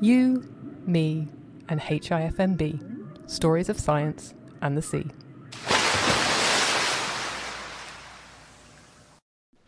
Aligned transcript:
You, 0.00 0.48
me, 0.86 1.26
and 1.68 1.80
HIFMB 1.80 3.28
Stories 3.28 3.68
of 3.68 3.80
Science 3.80 4.32
and 4.62 4.76
the 4.76 4.82
Sea. 4.82 5.06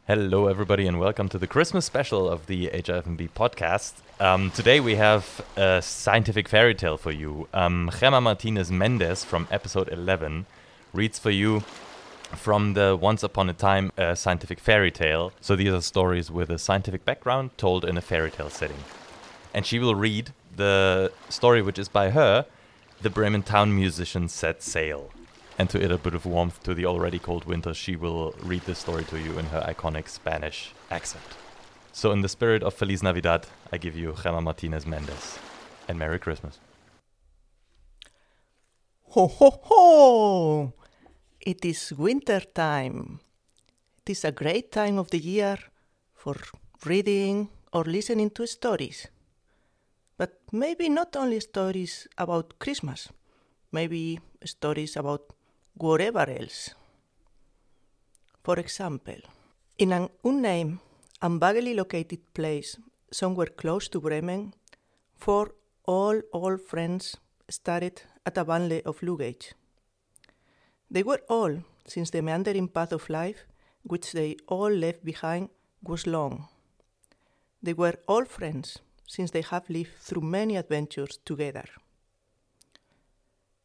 Hello, 0.06 0.46
everybody, 0.46 0.86
and 0.86 1.00
welcome 1.00 1.28
to 1.30 1.38
the 1.38 1.48
Christmas 1.48 1.84
special 1.84 2.28
of 2.28 2.46
the 2.46 2.68
HIFMB 2.68 3.30
podcast. 3.30 3.94
Um, 4.20 4.52
today 4.52 4.78
we 4.78 4.94
have 4.94 5.44
a 5.56 5.82
scientific 5.82 6.48
fairy 6.48 6.76
tale 6.76 6.96
for 6.96 7.10
you. 7.10 7.48
Um, 7.52 7.90
Gema 7.98 8.20
Martínez 8.20 8.70
Méndez 8.70 9.24
from 9.24 9.48
episode 9.50 9.88
11 9.88 10.46
reads 10.92 11.18
for 11.18 11.30
you 11.30 11.64
from 12.36 12.74
the 12.74 12.96
Once 12.96 13.24
Upon 13.24 13.50
a 13.50 13.52
Time 13.52 13.90
uh, 13.98 14.14
scientific 14.14 14.60
fairy 14.60 14.92
tale. 14.92 15.32
So 15.40 15.56
these 15.56 15.72
are 15.72 15.80
stories 15.80 16.30
with 16.30 16.50
a 16.50 16.58
scientific 16.58 17.04
background 17.04 17.58
told 17.58 17.84
in 17.84 17.96
a 17.96 18.00
fairy 18.00 18.30
tale 18.30 18.48
setting. 18.48 18.78
And 19.52 19.66
she 19.66 19.78
will 19.78 19.94
read 19.94 20.32
the 20.56 21.12
story, 21.28 21.62
which 21.62 21.78
is 21.78 21.88
by 21.88 22.10
her 22.10 22.46
The 23.02 23.10
Bremen 23.10 23.42
Town 23.42 23.74
Musicians 23.74 24.32
Set 24.32 24.62
Sail. 24.62 25.10
And 25.58 25.68
to 25.70 25.82
add 25.82 25.90
a 25.90 25.98
bit 25.98 26.14
of 26.14 26.24
warmth 26.24 26.62
to 26.62 26.74
the 26.74 26.86
already 26.86 27.18
cold 27.18 27.44
winter, 27.44 27.74
she 27.74 27.96
will 27.96 28.34
read 28.42 28.62
the 28.62 28.74
story 28.74 29.04
to 29.04 29.18
you 29.18 29.38
in 29.38 29.46
her 29.46 29.60
iconic 29.68 30.08
Spanish 30.08 30.72
accent. 30.90 31.24
So, 31.92 32.12
in 32.12 32.22
the 32.22 32.28
spirit 32.28 32.62
of 32.62 32.72
Feliz 32.72 33.02
Navidad, 33.02 33.46
I 33.72 33.78
give 33.78 33.96
you 33.96 34.14
Gema 34.22 34.40
Martínez 34.40 34.84
Méndez. 34.84 35.38
And 35.88 35.98
Merry 35.98 36.18
Christmas. 36.18 36.58
Ho 39.08 39.26
ho 39.26 39.50
ho! 39.64 40.72
It 41.40 41.64
is 41.64 41.92
winter 41.92 42.40
time. 42.40 43.18
It 44.06 44.10
is 44.10 44.24
a 44.24 44.30
great 44.30 44.70
time 44.70 44.98
of 44.98 45.10
the 45.10 45.18
year 45.18 45.58
for 46.14 46.36
reading 46.86 47.48
or 47.72 47.82
listening 47.84 48.30
to 48.30 48.46
stories. 48.46 49.08
But 50.20 50.36
maybe 50.52 50.90
not 50.90 51.16
only 51.16 51.40
stories 51.40 52.06
about 52.18 52.58
Christmas, 52.58 53.08
maybe 53.72 54.20
stories 54.44 54.94
about 54.94 55.32
whatever 55.72 56.28
else. 56.28 56.74
For 58.44 58.58
example, 58.58 59.16
in 59.78 59.92
an 59.92 60.10
unnamed 60.22 60.80
and 61.22 61.40
vaguely 61.40 61.72
located 61.72 62.20
place 62.34 62.76
somewhere 63.10 63.46
close 63.46 63.88
to 63.88 64.00
Bremen, 64.00 64.52
four 65.16 65.54
all 65.86 66.20
old 66.34 66.60
friends 66.60 67.16
started 67.48 68.02
at 68.26 68.36
a 68.36 68.44
bundle 68.44 68.82
of 68.84 69.02
luggage. 69.02 69.54
They 70.90 71.02
were 71.02 71.22
all, 71.30 71.62
since 71.86 72.10
the 72.10 72.20
meandering 72.20 72.68
path 72.68 72.92
of 72.92 73.08
life, 73.08 73.46
which 73.84 74.12
they 74.12 74.36
all 74.48 74.70
left 74.70 75.02
behind, 75.02 75.48
was 75.82 76.06
long. 76.06 76.48
They 77.62 77.72
were 77.72 77.94
all 78.06 78.26
friends, 78.26 78.80
since 79.14 79.30
they 79.32 79.44
have 79.52 79.68
lived 79.68 79.94
through 80.06 80.26
many 80.38 80.54
adventures 80.56 81.18
together. 81.24 81.66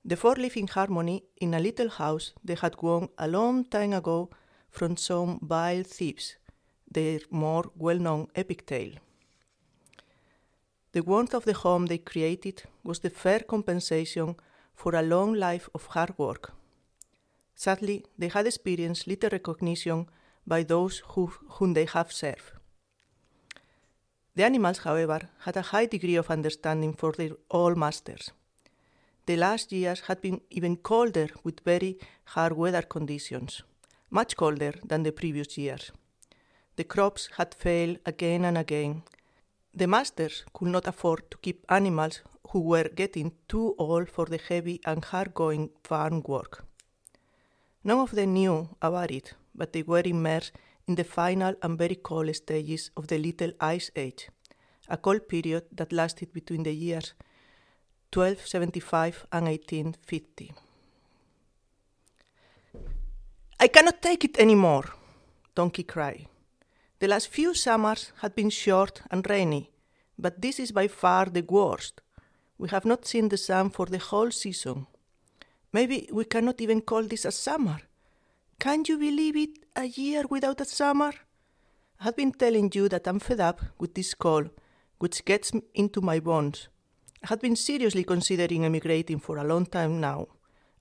The 0.04 0.18
four 0.22 0.36
live 0.36 0.58
in 0.58 0.68
harmony 0.68 1.24
in 1.38 1.54
a 1.54 1.60
little 1.68 1.90
house 1.90 2.34
they 2.44 2.56
had 2.56 2.76
won 2.82 3.10
a 3.18 3.28
long 3.28 3.66
time 3.66 3.94
ago 3.94 4.30
from 4.70 4.98
some 4.98 5.40
vile 5.42 5.84
thieves, 5.84 6.36
their 6.96 7.20
more 7.30 7.66
well 7.76 8.00
known 8.00 8.28
epic 8.36 8.66
tale. 8.66 8.96
The 10.92 11.04
warmth 11.04 11.34
of 11.34 11.46
the 11.46 11.60
home 11.64 11.86
they 11.88 11.98
created 11.98 12.64
was 12.84 13.00
the 13.00 13.10
fair 13.10 13.40
compensation 13.40 14.36
for 14.74 14.96
a 14.96 15.02
long 15.02 15.34
life 15.34 15.70
of 15.74 15.86
hard 15.88 16.18
work 16.18 16.54
Sadly, 17.56 18.04
they 18.18 18.28
had 18.28 18.46
experienced 18.46 19.08
little 19.08 19.30
recognition 19.32 20.08
by 20.46 20.64
those 20.64 21.02
who, 21.10 21.28
whom 21.28 21.74
they 21.74 21.86
have 21.86 22.12
served. 22.12 22.52
The 24.36 24.44
animals, 24.44 24.80
however, 24.80 25.30
had 25.40 25.56
a 25.56 25.62
high 25.62 25.86
degree 25.86 26.16
of 26.16 26.30
understanding 26.30 26.94
for 26.94 27.14
their 27.14 27.32
old 27.50 27.78
masters. 27.78 28.32
The 29.26 29.38
last 29.38 29.72
years 29.72 30.02
had 30.02 30.22
been 30.22 30.42
even 30.50 30.78
colder 30.78 31.30
with 31.44 31.62
very 31.62 31.98
hard 32.26 32.54
weather 32.54 32.82
conditions, 32.82 33.64
much 34.10 34.36
colder 34.36 34.74
than 34.84 35.04
the 35.04 35.12
previous 35.12 35.58
years. 35.58 35.92
The 36.76 36.84
crops 36.84 37.30
had 37.38 37.56
failed 37.56 38.00
again 38.06 38.44
and 38.44 38.58
again. 38.58 39.04
The 39.74 39.88
masters 39.88 40.44
could 40.54 40.68
not 40.68 40.88
afford 40.88 41.32
to 41.32 41.38
keep 41.38 41.66
animals 41.70 42.22
who 42.50 42.60
were 42.60 42.90
getting 42.90 43.32
too 43.48 43.74
old 43.78 44.10
for 44.10 44.26
the 44.26 44.40
heavy 44.50 44.82
and 44.86 45.04
hard 45.04 45.34
going 45.34 45.70
farm 45.84 46.22
work. 46.28 46.66
None 47.84 48.00
of 48.00 48.12
them 48.12 48.34
knew 48.34 48.70
about 48.82 49.12
it, 49.12 49.34
but 49.54 49.72
they 49.72 49.84
were 49.84 50.04
immersed 50.04 50.52
in 50.88 50.96
the 50.96 51.04
final 51.04 51.56
and 51.62 51.78
very 51.78 51.96
cold 51.96 52.36
stages 52.36 52.92
of 52.96 53.08
the 53.08 53.18
Little 53.18 53.52
Ice 53.60 53.92
Age, 53.96 54.30
a 54.88 54.98
cold 54.98 55.28
period 55.28 55.64
that 55.72 55.92
lasted 55.92 56.32
between 56.34 56.64
the 56.64 56.74
years 56.74 57.14
1275 58.14 59.26
and 59.32 59.46
1850. 59.48 60.54
I 63.60 63.68
cannot 63.68 64.02
take 64.02 64.24
it 64.24 64.40
any 64.40 64.56
more, 64.56 64.86
Donkey 65.56 65.84
cried. 65.84 66.28
The 67.00 67.08
last 67.08 67.28
few 67.28 67.54
summers 67.54 68.12
had 68.22 68.36
been 68.36 68.50
short 68.50 69.02
and 69.12 69.30
rainy, 69.30 69.72
but 70.18 70.42
this 70.42 70.60
is 70.60 70.72
by 70.72 70.88
far 70.88 71.26
the 71.26 71.42
worst. 71.42 72.02
We 72.58 72.70
have 72.70 72.86
not 72.86 73.06
seen 73.06 73.30
the 73.30 73.38
sun 73.38 73.70
for 73.70 73.86
the 73.86 73.98
whole 73.98 74.32
season. 74.32 74.88
Maybe 75.74 76.08
we 76.12 76.24
cannot 76.24 76.62
even 76.62 76.82
call 76.82 77.04
this 77.04 77.26
a 77.26 77.32
summer. 77.32 77.80
Can 78.66 78.84
you 78.88 78.98
believe 78.98 79.38
it? 79.38 79.60
A 79.76 79.86
year 79.86 80.24
without 80.28 80.60
a 80.60 80.66
summer? 80.66 81.12
I 82.00 82.06
have 82.06 82.16
been 82.16 82.32
telling 82.32 82.72
you 82.74 82.90
that 82.90 83.08
I'm 83.08 83.20
fed 83.20 83.40
up 83.40 83.62
with 83.78 83.94
this 83.94 84.16
cold, 84.16 84.50
which 84.98 85.24
gets 85.24 85.52
into 85.76 86.02
my 86.02 86.20
bones. 86.20 86.68
I 87.24 87.28
have 87.28 87.42
been 87.42 87.56
seriously 87.56 88.04
considering 88.04 88.66
emigrating 88.66 89.20
for 89.20 89.38
a 89.38 89.44
long 89.44 89.68
time 89.68 90.02
now. 90.02 90.30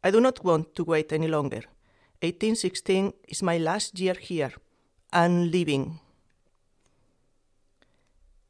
I 0.03 0.11
do 0.11 0.19
not 0.19 0.43
want 0.43 0.75
to 0.77 0.84
wait 0.84 1.12
any 1.12 1.28
longer. 1.28 1.61
1816 2.22 3.12
is 3.28 3.43
my 3.43 3.59
last 3.59 4.01
year 4.01 4.15
here. 4.15 4.55
I'm 5.12 5.51
leaving. 5.51 6.01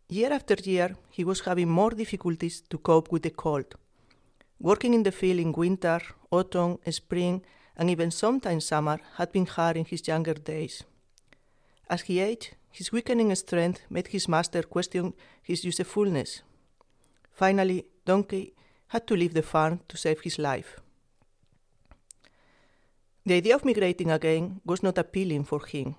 Year 0.08 0.32
after 0.32 0.54
year, 0.62 0.94
he 1.10 1.24
was 1.24 1.40
having 1.40 1.68
more 1.68 1.90
difficulties 1.90 2.60
to 2.70 2.78
cope 2.78 3.10
with 3.10 3.24
the 3.24 3.30
cold. 3.30 3.74
Working 4.60 4.94
in 4.94 5.02
the 5.02 5.10
field 5.10 5.40
in 5.40 5.50
winter, 5.50 6.00
autumn, 6.30 6.78
spring, 6.88 7.42
and 7.76 7.90
even 7.90 8.10
sometimes 8.10 8.66
summer 8.66 8.98
had 9.16 9.32
been 9.32 9.46
hard 9.46 9.76
in 9.76 9.84
his 9.84 10.06
younger 10.06 10.34
days. 10.34 10.84
As 11.88 12.02
he 12.02 12.20
aged, 12.20 12.54
his 12.70 12.92
weakening 12.92 13.34
strength 13.34 13.82
made 13.90 14.08
his 14.08 14.28
master 14.28 14.62
question 14.62 15.14
his 15.42 15.64
usefulness. 15.64 16.42
Finally, 17.32 17.86
Donkey 18.04 18.54
had 18.88 19.06
to 19.06 19.16
leave 19.16 19.34
the 19.34 19.42
farm 19.42 19.80
to 19.88 19.96
save 19.96 20.20
his 20.20 20.38
life. 20.38 20.78
The 23.26 23.34
idea 23.34 23.56
of 23.56 23.64
migrating 23.64 24.10
again 24.10 24.60
was 24.64 24.82
not 24.82 24.98
appealing 24.98 25.44
for 25.44 25.64
him, 25.66 25.96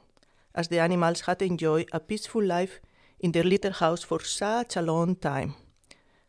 as 0.53 0.67
the 0.67 0.79
animals 0.79 1.21
had 1.21 1.41
enjoyed 1.41 1.89
a 1.91 1.99
peaceful 1.99 2.43
life 2.43 2.79
in 3.19 3.31
their 3.31 3.43
little 3.43 3.71
house 3.71 4.03
for 4.03 4.19
such 4.21 4.75
a 4.75 4.81
long 4.81 5.15
time 5.15 5.55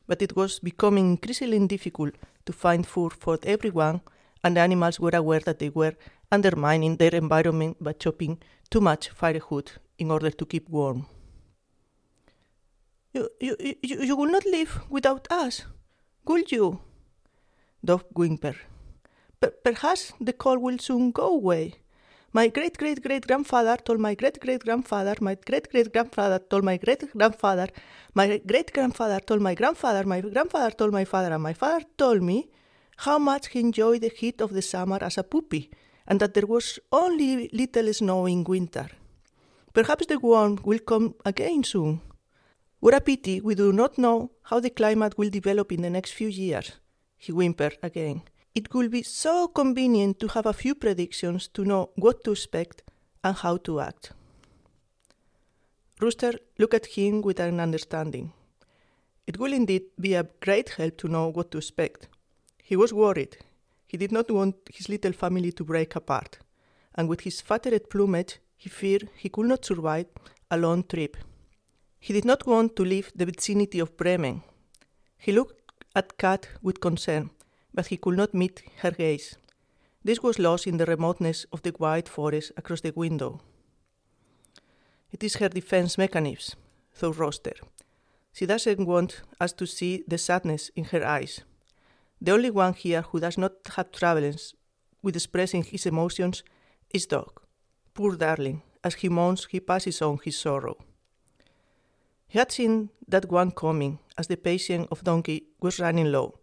but 0.06 0.22
it 0.22 0.36
was 0.36 0.58
becoming 0.58 1.10
increasingly 1.10 1.66
difficult 1.66 2.14
to 2.44 2.52
find 2.52 2.86
food 2.86 3.12
for 3.12 3.38
everyone, 3.42 4.00
and 4.42 4.56
the 4.56 4.60
animals 4.60 5.00
were 5.00 5.14
aware 5.14 5.41
that 5.41 5.58
they 5.58 5.70
were 5.70 5.94
undermining 6.30 6.97
their 6.97 7.14
environment 7.14 7.76
by 7.82 7.92
chopping 7.92 8.38
too 8.70 8.80
much 8.80 9.08
firewood 9.10 9.72
in 9.98 10.10
order 10.10 10.30
to 10.30 10.47
keep 10.47 10.69
warm. 10.69 11.06
You, 13.12 13.28
you, 13.41 13.56
you, 13.82 14.02
you 14.02 14.16
will 14.16 14.30
not 14.30 14.44
live 14.44 14.82
without 14.91 15.26
us, 15.30 15.64
will 16.26 16.42
you? 16.48 16.80
Dove 17.84 18.04
whimpered. 18.14 18.56
Perhaps 19.64 20.12
the 20.20 20.32
cold 20.32 20.60
will 20.60 20.78
soon 20.78 21.12
go 21.12 21.28
away. 21.28 21.75
My 22.32 22.49
great 22.49 22.76
great 22.76 23.02
great 23.02 23.26
grandfather 23.26 23.76
told 23.76 24.00
my 24.00 24.14
great 24.14 24.40
great 24.40 24.62
grandfather, 24.62 25.14
my 25.20 25.37
great 25.37 25.70
great 25.70 25.93
grandfather 25.93 26.38
told 26.38 26.64
my 26.64 26.76
great 26.76 27.11
grandfather, 27.12 27.69
my 28.14 28.38
great 28.38 28.72
grandfather 28.75 29.20
told 29.20 29.40
my 29.40 29.55
grandfather, 29.55 30.05
my 30.05 30.20
grandfather 30.20 30.70
told 30.70 30.93
my 30.93 31.05
father, 31.05 31.32
and 31.32 31.43
my 31.43 31.55
father 31.55 31.84
told 31.96 32.22
me 32.22 32.50
how 32.96 33.19
much 33.19 33.48
he 33.48 33.60
enjoyed 33.60 34.00
the 34.00 34.12
heat 34.16 34.40
of 34.40 34.52
the 34.52 34.62
summer 34.62 34.98
as 35.00 35.19
a 35.19 35.22
puppy, 35.22 35.70
and 36.06 36.20
that 36.20 36.34
there 36.34 36.46
was 36.46 36.78
only 36.93 37.48
little 37.52 37.93
snow 37.93 38.26
in 38.26 38.44
winter. 38.44 38.88
Perhaps 39.72 40.06
the 40.06 40.19
warm 40.19 40.58
will 40.64 40.78
come 40.78 41.14
again 41.25 41.62
soon. 41.64 42.00
What 42.81 42.94
a 42.94 43.00
pity 43.00 43.40
we 43.40 43.54
do 43.54 43.72
not 43.72 43.98
know 43.98 44.31
how 44.43 44.60
the 44.60 44.70
climate 44.70 45.19
will 45.19 45.31
develop 45.31 45.72
in 45.72 45.82
the 45.82 45.90
next 45.90 46.12
few 46.12 46.28
years, 46.28 46.72
he 47.16 47.32
whimpered 47.32 47.78
again. 47.82 48.22
It 48.54 48.72
will 48.72 48.88
be 48.88 49.02
so 49.02 49.49
convenient 49.49 50.19
to 50.20 50.28
have 50.28 50.46
a 50.46 50.52
few 50.52 50.75
predictions 50.75 51.49
to 51.49 51.64
know 51.64 51.90
what 51.96 52.25
to 52.25 52.32
expect 52.32 52.82
and 53.22 53.37
how 53.37 53.58
to 53.58 53.81
act. 53.81 54.12
Rooster 56.00 56.34
looked 56.58 56.75
at 56.75 56.87
him 56.87 57.22
with 57.22 57.40
an 57.40 57.60
understanding. 57.60 58.32
It 59.26 59.38
will 59.38 59.52
indeed 59.52 59.82
be 60.00 60.14
a 60.14 60.28
great 60.40 60.70
help 60.70 60.96
to 60.99 61.08
know 61.08 61.28
what 61.28 61.50
to 61.50 61.58
expect. 61.58 62.08
He 62.68 62.74
was 62.74 62.92
worried. 62.92 63.36
He 63.86 63.96
did 63.96 64.10
not 64.10 64.28
want 64.28 64.56
his 64.74 64.88
little 64.88 65.12
family 65.12 65.52
to 65.52 65.62
break 65.62 65.94
apart, 65.94 66.40
and 66.96 67.08
with 67.08 67.20
his 67.20 67.40
feathered 67.40 67.88
plumage, 67.88 68.40
he 68.56 68.68
feared 68.68 69.08
he 69.16 69.28
could 69.28 69.46
not 69.46 69.64
survive 69.64 70.06
a 70.50 70.56
long 70.58 70.82
trip. 70.82 71.16
He 72.00 72.12
did 72.12 72.24
not 72.24 72.44
want 72.44 72.74
to 72.74 72.84
leave 72.84 73.12
the 73.14 73.24
vicinity 73.24 73.78
of 73.78 73.96
Bremen. 73.96 74.42
He 75.16 75.30
looked 75.30 75.84
at 75.94 76.18
Cat 76.18 76.48
with 76.60 76.80
concern, 76.80 77.30
but 77.72 77.86
he 77.86 77.96
could 77.96 78.16
not 78.16 78.34
meet 78.34 78.64
her 78.78 78.90
gaze. 78.90 79.36
This 80.02 80.20
was 80.20 80.40
lost 80.40 80.66
in 80.66 80.78
the 80.78 80.86
remoteness 80.86 81.46
of 81.52 81.62
the 81.62 81.70
white 81.70 82.08
forest 82.08 82.50
across 82.56 82.80
the 82.80 82.92
window. 82.96 83.40
It 85.12 85.22
is 85.22 85.36
her 85.36 85.48
defense 85.48 85.96
mechanism, 85.96 86.58
thought 86.92 87.16
Roster. 87.16 87.54
She 88.32 88.44
doesn't 88.44 88.84
want 88.84 89.22
us 89.40 89.52
to 89.52 89.66
see 89.66 90.02
the 90.08 90.18
sadness 90.18 90.72
in 90.74 90.86
her 90.86 91.06
eyes. 91.06 91.42
The 92.20 92.32
only 92.32 92.50
one 92.50 92.72
here 92.74 93.02
who 93.02 93.20
does 93.20 93.36
not 93.36 93.52
have 93.76 93.92
troubles 93.92 94.54
with 95.02 95.16
expressing 95.16 95.64
his 95.64 95.86
emotions 95.86 96.42
is 96.92 97.06
Dog. 97.06 97.40
Poor 97.94 98.16
darling, 98.16 98.62
as 98.82 98.94
he 98.94 99.08
moans, 99.08 99.46
he 99.50 99.60
passes 99.60 100.02
on 100.02 100.18
his 100.24 100.38
sorrow. 100.38 100.76
He 102.28 102.38
had 102.38 102.50
seen 102.50 102.90
that 103.08 103.30
one 103.30 103.50
coming 103.50 103.98
as 104.18 104.26
the 104.26 104.36
patience 104.36 104.88
of 104.90 105.04
Donkey 105.04 105.44
was 105.60 105.78
running 105.78 106.10
low. 106.10 106.38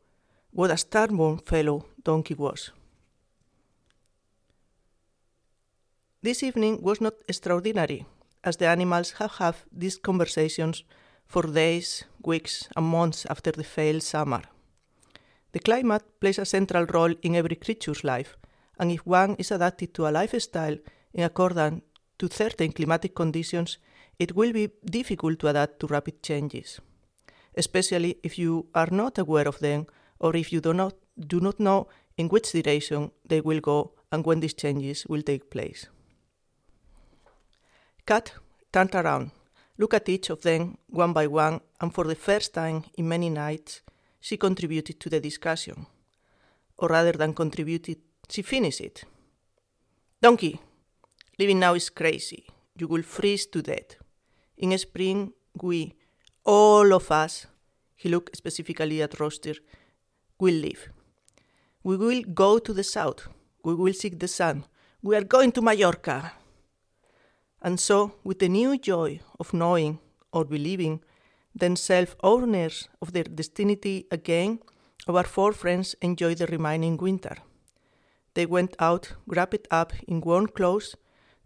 What 0.52 0.72
a 0.72 0.78
stubborn 0.78 1.40
fellow 1.40 1.86
Donkey 2.04 2.36
was. 2.36 2.72
This 6.22 6.44
evening 6.44 6.82
was 6.82 7.02
not 7.02 7.14
extraordinary, 7.28 8.06
as 8.44 8.58
the 8.58 8.68
animals 8.68 9.12
have 9.14 9.32
had 9.32 9.56
these 9.72 9.98
conversations 9.98 10.84
for 11.28 11.44
days, 11.44 12.06
weeks, 12.24 12.70
and 12.78 12.86
months 12.86 13.26
after 13.30 13.52
the 13.52 13.64
failed 13.64 14.04
summer. 14.04 14.44
The 15.54 15.60
climate 15.60 16.04
plays 16.20 16.40
a 16.40 16.46
central 16.46 16.86
role 16.86 17.14
in 17.22 17.36
every 17.36 17.56
creature's 17.56 18.04
life, 18.04 18.38
and 18.80 18.92
if 18.92 19.06
one 19.06 19.36
is 19.36 19.52
adapted 19.52 19.94
to 19.94 20.08
a 20.08 20.12
lifestyle 20.12 20.78
in 21.14 21.24
accordance 21.24 21.84
to 22.18 22.30
certain 22.30 22.72
climatic 22.72 23.16
conditions, 23.16 23.78
it 24.18 24.36
will 24.36 24.52
be 24.52 24.72
difficult 24.84 25.40
to 25.40 25.48
adapt 25.48 25.80
to 25.80 25.88
rapid 25.88 26.24
changes, 26.24 26.82
especially 27.56 28.18
if 28.24 28.40
you 28.40 28.66
are 28.74 28.90
not 28.92 29.18
aware 29.20 29.48
of 29.48 29.60
them 29.60 29.86
or 30.20 30.36
if 30.36 30.52
you 30.52 30.60
do 30.60 30.74
not, 30.74 30.96
do 31.28 31.40
not 31.40 31.60
know 31.60 31.88
in 32.18 32.30
which 32.30 32.52
direction 32.52 33.12
they 33.26 33.42
will 33.42 33.60
go 33.60 33.94
and 34.12 34.26
when 34.26 34.40
these 34.40 34.54
changes 34.54 35.06
will 35.08 35.22
take 35.22 35.52
place. 35.52 35.88
Cat 38.08 38.34
turned 38.72 38.96
around, 38.96 39.32
looked 39.78 39.94
at 39.94 40.10
each 40.10 40.30
of 40.30 40.42
them 40.42 40.78
one 40.88 41.14
by 41.14 41.28
one, 41.28 41.62
and 41.80 41.94
for 41.94 42.06
the 42.06 42.16
first 42.16 42.54
time 42.54 42.84
in 42.98 43.08
many 43.08 43.30
nights, 43.30 43.82
she 44.24 44.38
contributed 44.38 45.02
to 45.02 45.10
the 45.10 45.20
discussion. 45.20 45.86
Or 46.78 46.88
rather 46.88 47.12
than 47.12 47.34
contributed, 47.34 47.98
she 48.30 48.42
finished 48.42 48.80
it. 48.80 49.04
Donkey, 50.22 50.62
living 51.38 51.60
now 51.60 51.74
is 51.74 51.90
crazy. 51.90 52.46
You 52.78 52.88
will 52.88 53.04
freeze 53.04 53.46
to 53.48 53.62
death. 53.62 53.98
In 54.58 54.78
spring, 54.78 55.34
we, 55.62 55.94
all 56.46 56.94
of 56.94 57.12
us, 57.12 57.48
he 57.98 58.08
looked 58.08 58.38
specifically 58.38 59.02
at 59.02 59.20
Roster, 59.20 59.56
will 60.40 60.56
live. 60.56 60.88
We 61.84 61.98
will 61.98 62.22
go 62.24 62.60
to 62.60 62.72
the 62.72 62.84
south. 62.84 63.28
We 63.66 63.76
will 63.76 63.94
seek 63.94 64.22
the 64.22 64.30
sun. 64.30 64.64
We 65.02 65.18
are 65.18 65.26
going 65.26 65.52
to 65.52 65.62
Mallorca. 65.62 66.32
And 67.62 67.78
so, 67.78 68.14
with 68.24 68.40
the 68.40 68.48
new 68.48 68.78
joy 68.78 69.20
of 69.38 69.54
knowing 69.54 70.00
or 70.32 70.46
believing 70.46 71.02
themselves 71.56 72.16
owners 72.24 72.90
of 73.02 73.14
their 73.14 73.24
destiny 73.24 74.06
again, 74.12 74.60
our 75.08 75.24
four 75.24 75.54
friends 75.54 75.96
enjoyed 76.02 76.38
the 76.38 76.48
remaining 76.48 76.98
winter. 76.98 77.36
They 78.34 78.46
went 78.46 78.76
out, 78.80 79.14
wrapped 79.28 79.68
up 79.70 79.94
in 80.08 80.22
warm 80.22 80.48
clothes, 80.48 80.96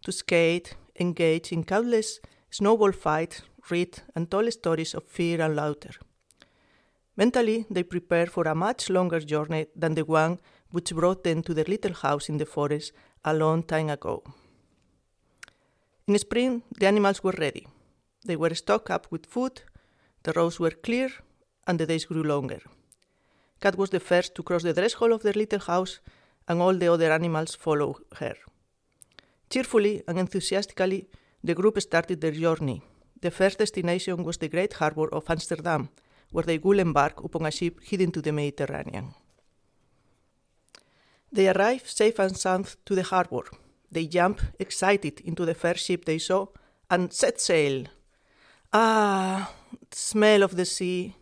to 0.03 0.11
skate, 0.11 0.75
engage 0.99 1.51
in 1.51 1.63
countless 1.63 2.19
snowball 2.49 2.91
fights, 2.91 3.41
read, 3.69 3.99
and 4.15 4.29
tell 4.31 4.49
stories 4.51 4.93
of 4.93 5.03
fear 5.03 5.41
and 5.41 5.55
laughter. 5.55 5.91
Mentally, 7.15 7.65
they 7.69 7.83
prepared 7.83 8.31
for 8.31 8.43
a 8.43 8.55
much 8.55 8.89
longer 8.89 9.19
journey 9.19 9.65
than 9.75 9.95
the 9.95 10.05
one 10.05 10.39
which 10.69 10.93
brought 10.93 11.23
them 11.23 11.41
to 11.43 11.53
their 11.53 11.65
little 11.65 11.93
house 11.93 12.29
in 12.29 12.37
the 12.37 12.45
forest 12.45 12.93
a 13.25 13.33
long 13.33 13.63
time 13.63 13.89
ago. 13.89 14.23
In 16.07 16.17
spring, 16.19 16.63
the 16.79 16.87
animals 16.87 17.23
were 17.23 17.35
ready. 17.37 17.67
They 18.25 18.35
were 18.35 18.53
stocked 18.53 18.91
up 18.91 19.07
with 19.09 19.25
food, 19.25 19.61
the 20.27 20.33
roads 20.39 20.59
were 20.59 20.83
clear, 20.87 21.09
and 21.65 21.79
the 21.79 21.85
days 21.85 22.05
grew 22.05 22.23
longer. 22.23 22.61
Cat 23.61 23.77
was 23.77 23.89
the 23.89 23.99
first 23.99 24.35
to 24.35 24.43
cross 24.43 24.63
the 24.63 24.73
threshold 24.73 25.13
of 25.13 25.23
their 25.23 25.39
little 25.41 25.59
house, 25.59 25.99
and 26.47 26.61
all 26.61 26.75
the 26.77 26.91
other 26.93 27.11
animals 27.11 27.55
followed 27.55 27.95
her. 28.19 28.35
Cheerfully 29.49 30.03
and 30.07 30.19
enthusiastically, 30.19 31.07
the 31.43 31.55
group 31.55 31.79
started 31.81 32.19
their 32.19 32.39
journey. 32.43 32.81
The 33.21 33.31
first 33.31 33.57
destination 33.57 34.23
was 34.23 34.37
the 34.37 34.49
great 34.49 34.73
harbor 34.73 35.07
of 35.13 35.29
Amsterdam, 35.29 35.89
where 36.31 36.47
they 36.47 36.57
would 36.57 36.79
embark 36.79 37.23
upon 37.23 37.45
a 37.45 37.51
ship 37.51 37.79
heading 37.89 38.11
to 38.11 38.21
the 38.21 38.33
Mediterranean. 38.33 39.13
They 41.31 41.47
arrived 41.49 41.87
safe 41.87 42.19
and 42.19 42.35
sound 42.37 42.75
to 42.85 42.95
the 42.95 43.03
harbor, 43.03 43.45
they 43.91 44.07
jumped, 44.07 44.43
excited, 44.59 45.21
into 45.21 45.45
the 45.45 45.55
first 45.55 45.85
ship 45.85 46.05
they 46.05 46.19
saw 46.19 46.47
and 46.89 47.13
set 47.13 47.39
sail. 47.39 47.85
Ah, 48.73 49.51
smell 49.91 50.43
of 50.43 50.55
the 50.55 50.65
sea, 50.65 51.15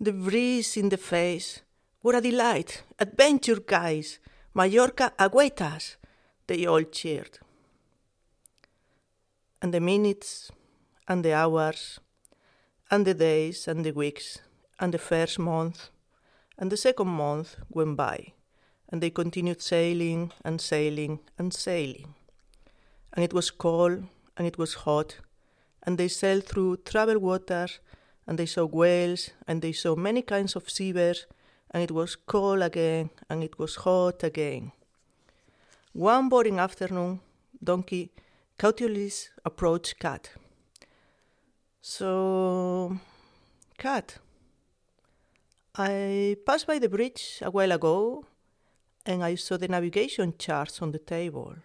the 0.00 0.12
breeze 0.12 0.76
in 0.76 0.88
the 0.88 0.96
face. 0.96 1.62
What 2.00 2.14
a 2.14 2.20
delight! 2.20 2.82
Adventure, 2.98 3.60
guys! 3.60 4.18
Mallorca 4.54 5.12
await 5.18 5.60
us! 5.60 5.96
They 6.46 6.66
all 6.66 6.82
cheered. 6.82 7.38
And 9.60 9.72
the 9.72 9.80
minutes, 9.80 10.50
and 11.06 11.24
the 11.24 11.34
hours, 11.34 12.00
and 12.90 13.06
the 13.06 13.14
days, 13.14 13.68
and 13.68 13.84
the 13.84 13.92
weeks, 13.92 14.38
and 14.80 14.92
the 14.92 14.98
first 14.98 15.38
month, 15.38 15.90
and 16.58 16.70
the 16.70 16.76
second 16.76 17.08
month 17.08 17.56
went 17.70 17.96
by 17.96 18.32
and 18.92 19.02
they 19.02 19.10
continued 19.10 19.62
sailing 19.62 20.30
and 20.44 20.60
sailing 20.60 21.18
and 21.38 21.52
sailing. 21.54 22.14
And 23.14 23.24
it 23.24 23.32
was 23.32 23.50
cold 23.50 24.04
and 24.36 24.46
it 24.46 24.58
was 24.58 24.74
hot, 24.74 25.16
and 25.84 25.98
they 25.98 26.08
sailed 26.08 26.44
through 26.44 26.78
troubled 26.78 27.18
waters, 27.18 27.80
and 28.26 28.38
they 28.38 28.46
saw 28.46 28.64
whales, 28.64 29.30
and 29.46 29.62
they 29.62 29.72
saw 29.72 29.96
many 29.96 30.22
kinds 30.22 30.56
of 30.56 30.70
seabirds, 30.70 31.26
and 31.70 31.82
it 31.82 31.90
was 31.90 32.16
cold 32.16 32.62
again, 32.62 33.10
and 33.28 33.42
it 33.42 33.58
was 33.58 33.76
hot 33.76 34.22
again. 34.22 34.72
One 35.92 36.28
boring 36.28 36.58
afternoon, 36.58 37.20
Donkey 37.62 38.10
cautiously 38.58 39.10
approached 39.44 39.98
Cat. 39.98 40.30
So, 41.80 42.96
Cat, 43.76 44.18
I 45.76 46.36
passed 46.46 46.66
by 46.66 46.78
the 46.78 46.88
bridge 46.88 47.40
a 47.42 47.50
while 47.50 47.72
ago 47.72 48.24
and 49.04 49.24
I 49.24 49.34
saw 49.34 49.56
the 49.56 49.68
navigation 49.68 50.34
charts 50.38 50.80
on 50.80 50.92
the 50.92 50.98
table. 50.98 51.56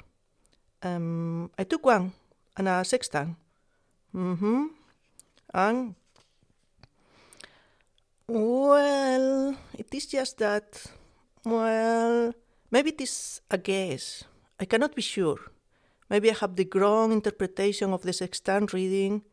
Um, 0.81 1.51
I 1.57 1.63
took 1.63 1.85
one 1.85 2.13
and 2.55 2.67
a 2.67 2.83
sextant. 2.83 3.35
Mm-hmm. 4.15 4.65
And 5.53 5.95
well, 8.27 9.55
it 9.77 9.93
is 9.93 10.05
just 10.07 10.37
that. 10.39 10.83
Well, 11.45 12.33
maybe 12.71 12.89
it 12.89 13.01
is 13.01 13.41
a 13.49 13.57
guess. 13.57 14.25
I 14.59 14.65
cannot 14.65 14.95
be 14.95 15.01
sure. 15.01 15.39
Maybe 16.09 16.29
I 16.31 16.35
have 16.35 16.55
the 16.55 16.67
wrong 16.75 17.11
interpretation 17.11 17.93
of 17.93 18.01
the 18.01 18.13
sextant 18.13 18.73
reading, 18.73 19.23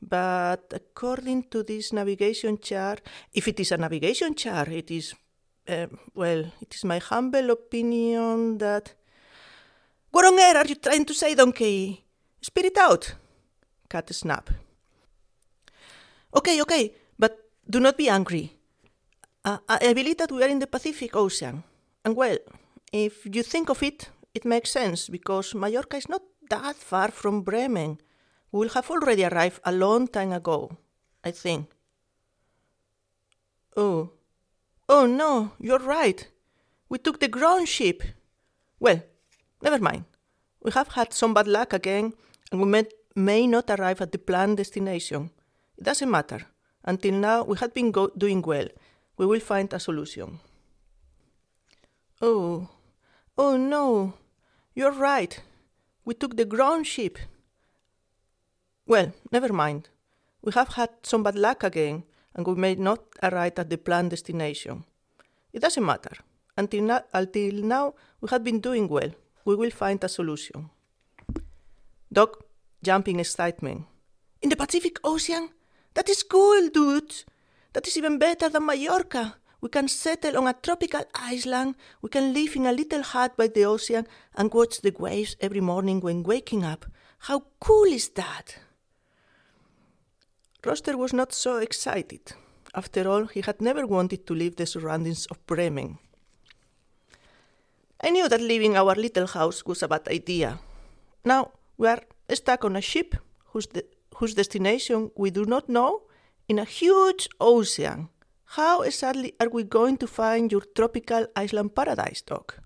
but 0.00 0.72
according 0.72 1.44
to 1.50 1.62
this 1.62 1.92
navigation 1.92 2.58
chart, 2.58 3.00
if 3.32 3.48
it 3.48 3.58
is 3.60 3.72
a 3.72 3.76
navigation 3.76 4.34
chart, 4.34 4.68
it 4.68 4.90
is 4.90 5.14
uh, 5.68 5.86
well, 6.14 6.44
it 6.60 6.74
is 6.74 6.84
my 6.84 6.98
humble 6.98 7.50
opinion 7.50 8.58
that. 8.58 8.94
What 10.10 10.26
on 10.26 10.38
are 10.38 10.66
you 10.66 10.76
trying 10.76 11.04
to 11.06 11.14
say, 11.14 11.34
donkey? 11.34 12.04
Spit 12.40 12.66
it 12.66 12.76
out! 12.76 13.14
Cat 13.88 14.12
snapped. 14.14 14.52
Okay, 16.34 16.60
okay, 16.62 16.94
but 17.18 17.38
do 17.68 17.80
not 17.80 17.96
be 17.96 18.08
angry. 18.08 18.56
Uh, 19.44 19.58
I 19.68 19.92
believe 19.92 20.18
that 20.18 20.32
we 20.32 20.42
are 20.42 20.48
in 20.48 20.58
the 20.58 20.66
Pacific 20.66 21.14
Ocean. 21.14 21.62
And 22.04 22.16
well, 22.16 22.38
if 22.92 23.26
you 23.26 23.42
think 23.42 23.68
of 23.68 23.82
it, 23.82 24.10
it 24.34 24.44
makes 24.44 24.70
sense 24.70 25.08
because 25.08 25.54
Mallorca 25.54 25.96
is 25.96 26.08
not 26.08 26.22
that 26.50 26.76
far 26.76 27.10
from 27.10 27.42
Bremen. 27.42 27.98
We 28.50 28.60
will 28.60 28.70
have 28.70 28.90
already 28.90 29.24
arrived 29.24 29.60
a 29.64 29.72
long 29.72 30.08
time 30.08 30.32
ago, 30.32 30.76
I 31.22 31.30
think. 31.30 31.70
Oh, 33.76 34.10
Oh 34.88 35.06
no, 35.06 35.52
you're 35.58 35.78
right. 35.78 36.28
We 36.88 36.98
took 36.98 37.20
the 37.20 37.28
ground 37.28 37.68
ship. 37.68 38.02
Well, 38.78 39.02
never 39.62 39.78
mind. 39.78 40.04
We 40.60 40.72
have 40.72 40.88
had 40.88 41.12
some 41.12 41.32
bad 41.32 41.48
luck 41.48 41.72
again, 41.72 42.12
and 42.52 42.60
we 42.60 42.66
may, 42.66 42.84
may 43.14 43.46
not 43.46 43.70
arrive 43.70 44.00
at 44.00 44.12
the 44.12 44.18
planned 44.18 44.56
destination. 44.56 45.30
It 45.78 45.84
doesn't 45.84 46.10
matter. 46.10 46.46
Until 46.84 47.14
now, 47.14 47.44
we 47.44 47.56
have 47.58 47.72
been 47.72 47.90
go- 47.90 48.12
doing 48.16 48.42
well. 48.42 48.68
We 49.16 49.26
will 49.26 49.40
find 49.40 49.72
a 49.72 49.80
solution. 49.80 50.40
Oh, 52.20 52.68
oh 53.38 53.56
no, 53.56 54.14
you're 54.74 54.92
right. 54.92 55.40
We 56.04 56.14
took 56.14 56.36
the 56.36 56.44
ground 56.44 56.86
ship. 56.86 57.18
Well, 58.86 59.12
never 59.30 59.52
mind. 59.52 59.88
We 60.42 60.52
have 60.52 60.74
had 60.74 60.90
some 61.02 61.22
bad 61.22 61.36
luck 61.36 61.64
again, 61.64 62.04
and 62.34 62.46
we 62.46 62.54
may 62.54 62.74
not 62.74 63.00
arrive 63.22 63.58
at 63.58 63.70
the 63.70 63.78
planned 63.78 64.10
destination. 64.10 64.84
It 65.52 65.60
doesn't 65.60 65.84
matter. 65.84 66.16
Until, 66.56 66.82
na- 66.82 67.08
until 67.12 67.54
now, 67.64 67.94
we 68.20 68.28
have 68.28 68.44
been 68.44 68.60
doing 68.60 68.88
well. 68.88 69.10
We 69.44 69.56
will 69.56 69.70
find 69.70 70.02
a 70.04 70.08
solution. 70.08 70.70
Doc 72.12 72.43
jumped 72.84 73.08
in 73.08 73.18
excitement. 73.18 73.86
In 74.42 74.50
the 74.50 74.56
Pacific 74.56 74.98
Ocean? 75.02 75.48
That 75.94 76.08
is 76.08 76.22
cool, 76.22 76.68
dude. 76.68 77.24
That 77.72 77.88
is 77.88 77.96
even 77.96 78.18
better 78.18 78.48
than 78.48 78.66
Mallorca. 78.66 79.36
We 79.60 79.70
can 79.70 79.88
settle 79.88 80.36
on 80.36 80.46
a 80.46 80.52
tropical 80.52 81.04
island. 81.14 81.76
We 82.02 82.10
can 82.10 82.34
live 82.34 82.54
in 82.54 82.66
a 82.66 82.72
little 82.72 83.02
hut 83.02 83.36
by 83.36 83.48
the 83.48 83.64
ocean 83.64 84.06
and 84.34 84.52
watch 84.52 84.82
the 84.82 84.94
waves 84.98 85.36
every 85.40 85.60
morning 85.60 86.00
when 86.00 86.22
waking 86.22 86.64
up. 86.64 86.84
How 87.20 87.44
cool 87.60 87.84
is 87.84 88.10
that? 88.10 88.58
Roster 90.64 90.96
was 90.96 91.12
not 91.12 91.32
so 91.32 91.56
excited. 91.56 92.32
After 92.74 93.08
all, 93.08 93.24
he 93.26 93.40
had 93.40 93.62
never 93.62 93.86
wanted 93.86 94.26
to 94.26 94.34
leave 94.34 94.56
the 94.56 94.66
surroundings 94.66 95.26
of 95.26 95.44
Bremen. 95.46 95.98
I 98.02 98.10
knew 98.10 98.28
that 98.28 98.40
leaving 98.40 98.76
our 98.76 98.94
little 98.94 99.26
house 99.26 99.64
was 99.64 99.82
a 99.82 99.88
bad 99.88 100.08
idea. 100.08 100.58
Now 101.24 101.52
we 101.78 101.88
are 101.88 102.02
stuck 102.32 102.64
on 102.64 102.76
a 102.76 102.80
ship 102.80 103.14
whose, 103.46 103.66
de- 103.66 103.84
whose 104.16 104.34
destination 104.34 105.10
we 105.16 105.30
do 105.30 105.44
not 105.44 105.68
know 105.68 106.02
in 106.48 106.58
a 106.58 106.64
huge 106.64 107.28
ocean. 107.40 108.08
How 108.44 108.82
exactly 108.82 109.34
are 109.40 109.48
we 109.48 109.64
going 109.64 109.96
to 109.98 110.06
find 110.06 110.52
your 110.52 110.62
tropical 110.74 111.26
island 111.34 111.74
paradise, 111.74 112.22
Doc? 112.22 112.60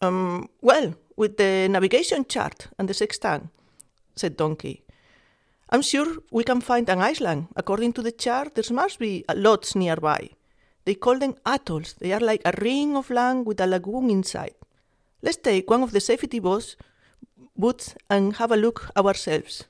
Um, 0.00 0.48
well, 0.60 0.94
with 1.16 1.36
the 1.36 1.68
navigation 1.68 2.24
chart 2.26 2.68
and 2.78 2.88
the 2.88 2.94
sextant, 2.94 3.48
said 4.14 4.36
Donkey. 4.36 4.82
I'm 5.70 5.82
sure 5.82 6.16
we 6.30 6.44
can 6.44 6.60
find 6.60 6.88
an 6.88 7.00
island. 7.00 7.48
According 7.56 7.94
to 7.94 8.02
the 8.02 8.12
chart, 8.12 8.54
there 8.54 8.64
must 8.70 8.98
be 8.98 9.24
lots 9.34 9.74
nearby. 9.74 10.30
They 10.84 10.94
call 10.94 11.18
them 11.18 11.34
atolls. 11.44 11.94
They 11.98 12.12
are 12.12 12.20
like 12.20 12.42
a 12.44 12.54
ring 12.60 12.96
of 12.96 13.10
land 13.10 13.46
with 13.46 13.60
a 13.60 13.66
lagoon 13.66 14.08
inside. 14.08 14.54
Let's 15.22 15.38
take 15.38 15.68
one 15.68 15.82
of 15.82 15.90
the 15.90 16.00
safety 16.00 16.38
boats, 16.38 16.76
boots 17.56 17.94
and 18.08 18.36
have 18.36 18.52
a 18.52 18.56
look 18.56 18.90
ourselves. 18.96 19.64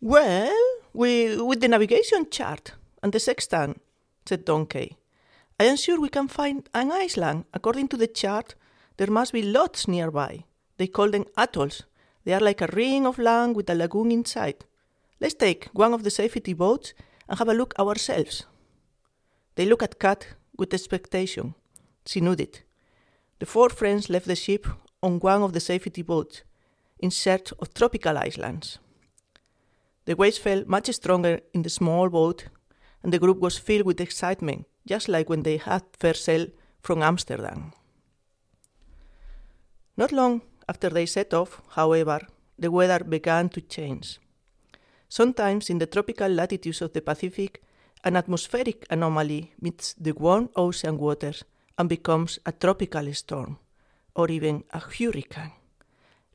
Well, 0.00 0.54
we, 0.92 1.40
with 1.40 1.60
the 1.60 1.68
navigation 1.68 2.30
chart 2.30 2.72
and 3.02 3.12
the 3.12 3.20
sextant, 3.20 3.80
said 4.26 4.44
Donkey, 4.44 4.96
I 5.58 5.64
am 5.64 5.76
sure 5.76 6.00
we 6.00 6.08
can 6.08 6.28
find 6.28 6.68
an 6.74 6.92
island. 6.92 7.44
According 7.54 7.88
to 7.88 7.96
the 7.96 8.06
chart, 8.06 8.54
there 8.98 9.10
must 9.10 9.32
be 9.32 9.42
lots 9.42 9.88
nearby. 9.88 10.44
They 10.76 10.86
call 10.86 11.10
them 11.10 11.24
atolls. 11.36 11.82
They 12.24 12.34
are 12.34 12.40
like 12.40 12.60
a 12.60 12.68
ring 12.72 13.06
of 13.06 13.18
land 13.18 13.56
with 13.56 13.70
a 13.70 13.74
lagoon 13.74 14.10
inside. 14.10 14.64
Let's 15.20 15.34
take 15.34 15.68
one 15.72 15.94
of 15.94 16.02
the 16.02 16.10
safety 16.10 16.52
boats 16.52 16.92
and 17.28 17.38
have 17.38 17.48
a 17.48 17.54
look 17.54 17.74
ourselves. 17.78 18.44
They 19.54 19.64
looked 19.64 19.82
at 19.82 19.98
Cat 19.98 20.26
with 20.58 20.74
expectation. 20.74 21.54
She 22.04 22.20
nodded. 22.20 22.60
The 23.38 23.46
four 23.46 23.70
friends 23.70 24.10
left 24.10 24.26
the 24.26 24.36
ship 24.36 24.66
on 25.06 25.20
one 25.20 25.42
of 25.42 25.52
the 25.52 25.60
safety 25.60 26.02
boats 26.02 26.42
in 26.98 27.10
search 27.10 27.52
of 27.60 27.72
tropical 27.72 28.18
islands. 28.18 28.78
The 30.06 30.16
waves 30.16 30.38
felt 30.38 30.66
much 30.66 30.90
stronger 30.92 31.40
in 31.54 31.62
the 31.62 31.70
small 31.70 32.08
boat, 32.08 32.48
and 33.02 33.12
the 33.12 33.18
group 33.18 33.38
was 33.38 33.58
filled 33.58 33.86
with 33.86 34.00
excitement, 34.00 34.66
just 34.84 35.08
like 35.08 35.28
when 35.30 35.42
they 35.44 35.58
had 35.58 35.84
first 35.98 36.24
sailed 36.24 36.50
from 36.82 37.02
Amsterdam. 37.02 37.72
Not 39.96 40.12
long 40.12 40.42
after 40.68 40.90
they 40.90 41.06
set 41.06 41.32
off, 41.32 41.62
however, 41.70 42.20
the 42.58 42.70
weather 42.70 43.04
began 43.04 43.48
to 43.50 43.60
change. 43.60 44.18
Sometimes 45.08 45.70
in 45.70 45.78
the 45.78 45.86
tropical 45.86 46.28
latitudes 46.28 46.82
of 46.82 46.92
the 46.92 47.00
Pacific, 47.00 47.62
an 48.02 48.16
atmospheric 48.16 48.84
anomaly 48.90 49.52
meets 49.60 49.94
the 49.94 50.12
warm 50.12 50.50
ocean 50.56 50.98
waters 50.98 51.44
and 51.78 51.88
becomes 51.88 52.38
a 52.44 52.52
tropical 52.52 53.12
storm, 53.14 53.58
or 54.16 54.28
even 54.30 54.64
a 54.72 54.80
hurricane. 54.80 55.52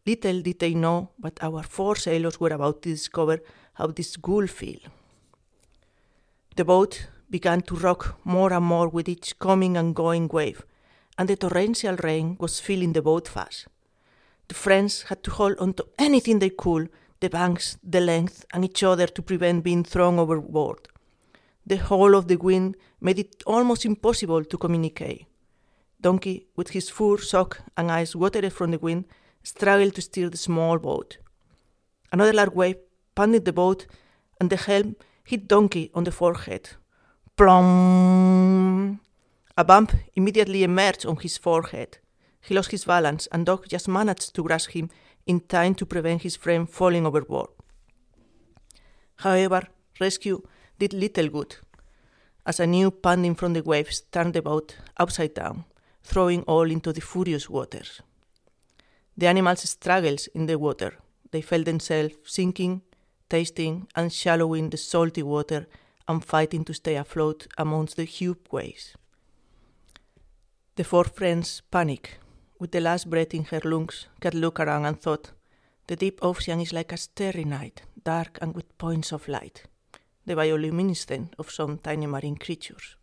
Little 0.05 0.41
did 0.41 0.59
they 0.59 0.73
know, 0.73 1.09
but 1.19 1.37
our 1.43 1.63
four 1.63 1.95
sailors 1.95 2.39
were 2.39 2.53
about 2.53 2.81
to 2.83 2.89
discover 2.89 3.39
how 3.73 3.87
this 3.87 4.17
would 4.17 4.49
feel. 4.49 4.79
The 6.55 6.65
boat 6.65 7.07
began 7.29 7.61
to 7.63 7.75
rock 7.75 8.19
more 8.23 8.53
and 8.53 8.65
more 8.65 8.87
with 8.87 9.09
each 9.09 9.37
coming 9.39 9.77
and 9.77 9.95
going 9.95 10.27
wave, 10.29 10.63
and 11.17 11.27
the 11.27 11.35
torrential 11.35 11.97
rain 11.97 12.37
was 12.39 12.59
filling 12.59 12.93
the 12.93 13.01
boat 13.01 13.27
fast. 13.27 13.67
The 14.47 14.55
friends 14.55 15.03
had 15.03 15.23
to 15.23 15.31
hold 15.31 15.57
on 15.59 15.73
to 15.73 15.85
anything 15.97 16.39
they 16.39 16.49
could 16.49 16.89
the 17.21 17.29
banks, 17.29 17.77
the 17.83 18.01
length, 18.01 18.45
and 18.51 18.65
each 18.65 18.83
other 18.83 19.05
to 19.07 19.21
prevent 19.21 19.63
being 19.63 19.83
thrown 19.83 20.17
overboard. 20.17 20.87
The 21.65 21.77
whole 21.77 22.15
of 22.15 22.27
the 22.27 22.35
wind 22.35 22.75
made 22.99 23.19
it 23.19 23.43
almost 23.45 23.85
impossible 23.85 24.43
to 24.43 24.57
communicate. 24.57 25.27
Donkey, 26.01 26.47
with 26.55 26.71
his 26.71 26.89
fur 26.89 27.17
soaked 27.17 27.61
and 27.77 27.91
eyes 27.91 28.15
watered 28.15 28.51
from 28.51 28.71
the 28.71 28.79
wind, 28.79 29.05
struggled 29.43 29.95
to 29.95 30.01
steer 30.01 30.29
the 30.29 30.37
small 30.37 30.77
boat. 30.79 31.17
Another 32.11 32.33
large 32.33 32.53
wave 32.53 32.77
pounded 33.15 33.45
the 33.45 33.53
boat, 33.53 33.87
and 34.39 34.49
the 34.49 34.57
helm 34.57 34.95
hit 35.23 35.47
Donkey 35.47 35.91
on 35.93 36.03
the 36.03 36.11
forehead. 36.11 36.71
Plum! 37.37 38.99
A 39.57 39.63
bump 39.63 39.93
immediately 40.15 40.63
emerged 40.63 41.05
on 41.05 41.17
his 41.17 41.37
forehead. 41.37 41.99
He 42.41 42.55
lost 42.55 42.71
his 42.71 42.85
balance, 42.85 43.27
and 43.31 43.45
Doc 43.45 43.67
just 43.67 43.87
managed 43.87 44.33
to 44.35 44.43
grasp 44.43 44.71
him 44.71 44.89
in 45.27 45.41
time 45.41 45.75
to 45.75 45.85
prevent 45.85 46.23
his 46.23 46.35
friend 46.35 46.69
falling 46.69 47.05
overboard. 47.05 47.49
However, 49.17 49.67
rescue 49.99 50.41
did 50.79 50.93
little 50.93 51.29
good, 51.29 51.57
as 52.45 52.59
a 52.59 52.65
new 52.65 52.89
pounding 52.89 53.35
from 53.35 53.53
the 53.53 53.61
waves 53.61 54.01
turned 54.11 54.33
the 54.33 54.41
boat 54.41 54.75
upside 54.97 55.35
down, 55.35 55.65
throwing 56.03 56.43
all 56.43 56.69
into 56.69 56.91
the 56.93 57.01
furious 57.01 57.49
waters. 57.49 58.01
The 59.17 59.27
animals 59.27 59.69
struggled 59.69 60.27
in 60.33 60.45
the 60.45 60.57
water. 60.57 60.97
They 61.31 61.41
felt 61.41 61.65
themselves 61.65 62.15
sinking, 62.25 62.81
tasting 63.29 63.87
and 63.95 64.11
shallowing 64.11 64.69
the 64.69 64.77
salty 64.77 65.23
water 65.23 65.67
and 66.07 66.23
fighting 66.23 66.65
to 66.65 66.73
stay 66.73 66.95
afloat 66.95 67.47
amongst 67.57 67.95
the 67.95 68.03
huge 68.03 68.39
waves. 68.51 68.95
The 70.75 70.83
four 70.83 71.05
friends 71.05 71.61
panicked. 71.71 72.17
With 72.59 72.71
the 72.71 72.81
last 72.81 73.09
breath 73.09 73.33
in 73.33 73.45
her 73.45 73.61
lungs, 73.63 74.07
Cat 74.19 74.33
looked 74.33 74.59
around 74.59 74.85
and 74.85 74.99
thought, 74.99 75.31
The 75.87 75.95
deep 75.95 76.19
ocean 76.21 76.61
is 76.61 76.73
like 76.73 76.91
a 76.91 76.97
starry 76.97 77.43
night, 77.43 77.83
dark 78.03 78.37
and 78.41 78.53
with 78.55 78.77
points 78.77 79.11
of 79.11 79.27
light, 79.27 79.63
the 80.25 80.35
bioluminescence 80.35 81.33
of 81.39 81.51
some 81.51 81.77
tiny 81.77 82.07
marine 82.07 82.37
creatures. 82.37 82.95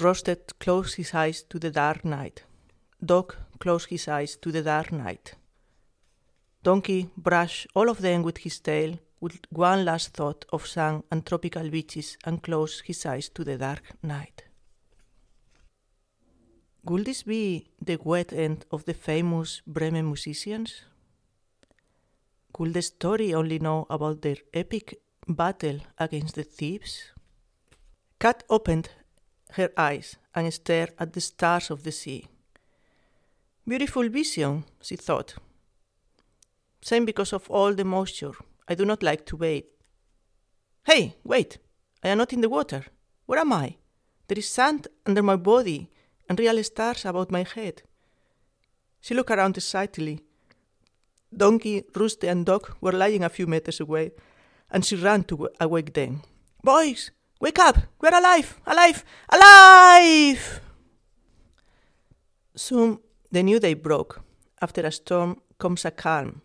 Rosted 0.00 0.58
closed 0.60 0.94
his 0.94 1.12
eyes 1.12 1.42
to 1.50 1.58
the 1.58 1.70
dark 1.70 2.04
night. 2.04 2.44
Dog 3.04 3.34
closed 3.58 3.88
his 3.88 4.06
eyes 4.06 4.36
to 4.36 4.52
the 4.52 4.62
dark 4.62 4.92
night. 4.92 5.34
Donkey 6.62 7.10
brushed 7.16 7.66
all 7.74 7.88
of 7.88 8.00
them 8.00 8.22
with 8.22 8.38
his 8.38 8.60
tail 8.60 8.98
with 9.20 9.40
one 9.50 9.84
last 9.84 10.14
thought 10.14 10.44
of 10.52 10.66
sun 10.66 11.02
and 11.10 11.26
tropical 11.26 11.68
beaches 11.68 12.16
and 12.24 12.42
closed 12.42 12.82
his 12.86 13.04
eyes 13.06 13.28
to 13.30 13.42
the 13.42 13.58
dark 13.58 13.82
night. 14.02 14.44
Would 16.84 17.04
this 17.04 17.24
be 17.24 17.66
the 17.82 17.98
wet 18.02 18.32
end 18.32 18.66
of 18.70 18.84
the 18.84 18.94
famous 18.94 19.62
Bremen 19.66 20.06
musicians? 20.06 20.82
Could 22.52 22.72
the 22.74 22.82
story 22.82 23.34
only 23.34 23.58
know 23.58 23.86
about 23.90 24.22
their 24.22 24.38
epic 24.54 25.00
battle 25.26 25.80
against 25.98 26.36
the 26.36 26.44
thieves? 26.44 27.10
Cat 28.20 28.44
opened 28.48 28.90
her 29.52 29.70
eyes 29.76 30.16
and 30.34 30.52
stared 30.52 30.92
at 30.98 31.12
the 31.12 31.20
stars 31.20 31.70
of 31.70 31.82
the 31.82 31.92
sea. 31.92 32.26
Beautiful 33.66 34.08
vision, 34.08 34.64
she 34.80 34.96
thought. 34.96 35.34
Same 36.80 37.04
because 37.04 37.32
of 37.32 37.50
all 37.50 37.74
the 37.74 37.84
moisture. 37.84 38.32
I 38.68 38.74
do 38.74 38.84
not 38.84 39.02
like 39.02 39.26
to 39.26 39.36
bathe. 39.36 39.64
Hey, 40.84 41.16
wait! 41.24 41.58
I 42.02 42.08
am 42.08 42.18
not 42.18 42.32
in 42.32 42.40
the 42.40 42.48
water. 42.48 42.84
Where 43.26 43.40
am 43.40 43.52
I? 43.52 43.76
There 44.28 44.38
is 44.38 44.48
sand 44.48 44.88
under 45.06 45.22
my 45.22 45.36
body 45.36 45.90
and 46.28 46.38
real 46.38 46.62
stars 46.64 47.04
about 47.04 47.30
my 47.30 47.42
head. 47.42 47.82
She 49.00 49.14
looked 49.14 49.30
around 49.30 49.56
excitedly. 49.56 50.20
Donkey, 51.34 51.84
Rooster, 51.94 52.28
and 52.28 52.46
Dog 52.46 52.74
were 52.80 52.92
lying 52.92 53.24
a 53.24 53.28
few 53.28 53.46
meters 53.46 53.80
away, 53.80 54.12
and 54.70 54.84
she 54.84 54.96
ran 54.96 55.24
to 55.24 55.48
awake 55.60 55.92
them. 55.92 56.22
Boys, 56.62 57.10
wake 57.40 57.58
up! 57.58 57.78
We're 58.00 58.16
alive! 58.16 58.60
Alive! 58.66 59.04
Alive! 59.32 60.60
Soon 62.54 62.98
the 63.30 63.42
new 63.42 63.60
day 63.60 63.74
broke. 63.74 64.22
After 64.60 64.82
a 64.82 64.90
storm 64.90 65.40
comes 65.58 65.84
a 65.84 65.90
calm. 65.90 66.42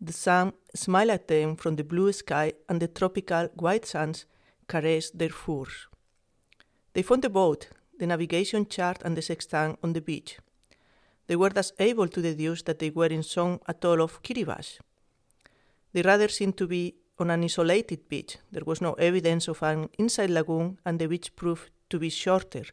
The 0.00 0.12
sun 0.14 0.54
smiled 0.74 1.10
at 1.10 1.28
them 1.28 1.56
from 1.56 1.76
the 1.76 1.84
blue 1.84 2.12
sky, 2.12 2.54
and 2.68 2.80
the 2.80 2.88
tropical 2.88 3.48
white 3.54 3.84
sands 3.84 4.24
caressed 4.66 5.18
their 5.18 5.28
furs. 5.28 5.88
They 6.94 7.02
found 7.02 7.22
the 7.22 7.28
boat, 7.28 7.68
the 7.98 8.06
navigation 8.06 8.66
chart, 8.66 9.02
and 9.04 9.16
the 9.16 9.22
sextant 9.22 9.78
on 9.82 9.92
the 9.92 10.00
beach. 10.00 10.38
They 11.26 11.36
were 11.36 11.50
thus 11.50 11.72
able 11.78 12.08
to 12.08 12.22
deduce 12.22 12.62
that 12.62 12.78
they 12.78 12.90
were 12.90 13.06
in 13.06 13.22
some 13.22 13.60
atoll 13.68 14.00
of 14.00 14.22
Kiribati. 14.22 14.78
They 15.92 16.02
rather 16.02 16.28
seemed 16.28 16.56
to 16.56 16.66
be 16.66 16.94
on 17.20 17.30
an 17.30 17.44
isolated 17.44 18.08
beach. 18.08 18.38
There 18.50 18.64
was 18.64 18.80
no 18.80 18.94
evidence 18.94 19.48
of 19.48 19.62
an 19.62 19.88
inside 19.98 20.30
lagoon, 20.30 20.78
and 20.84 20.98
the 20.98 21.06
beach 21.06 21.34
proved 21.36 21.70
to 21.90 21.98
be 21.98 22.10
shorter 22.10 22.64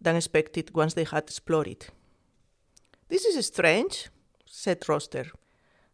than 0.00 0.16
expected 0.16 0.74
once 0.74 0.94
they 0.94 1.04
had 1.04 1.24
explored 1.24 1.68
it. 1.68 1.90
This 3.08 3.24
is 3.24 3.46
strange, 3.46 4.08
said 4.46 4.88
Roster. 4.88 5.26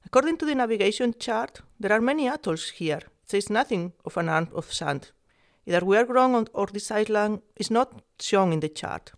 According 0.04 0.38
to 0.38 0.46
the 0.46 0.54
navigation 0.54 1.14
chart, 1.18 1.60
there 1.78 1.92
are 1.92 2.00
many 2.00 2.28
atolls 2.28 2.70
here. 2.70 3.02
It 3.24 3.30
says 3.30 3.50
nothing 3.50 3.92
of 4.04 4.16
an 4.16 4.28
arm 4.28 4.48
of 4.54 4.72
sand. 4.72 5.10
Either 5.66 5.84
we 5.84 5.96
are 5.98 6.06
wrong 6.06 6.34
on- 6.34 6.48
or 6.54 6.66
this 6.66 6.90
island 6.90 7.42
is 7.56 7.70
not 7.70 8.02
shown 8.18 8.52
in 8.52 8.60
the 8.60 8.70
chart. 8.70 9.12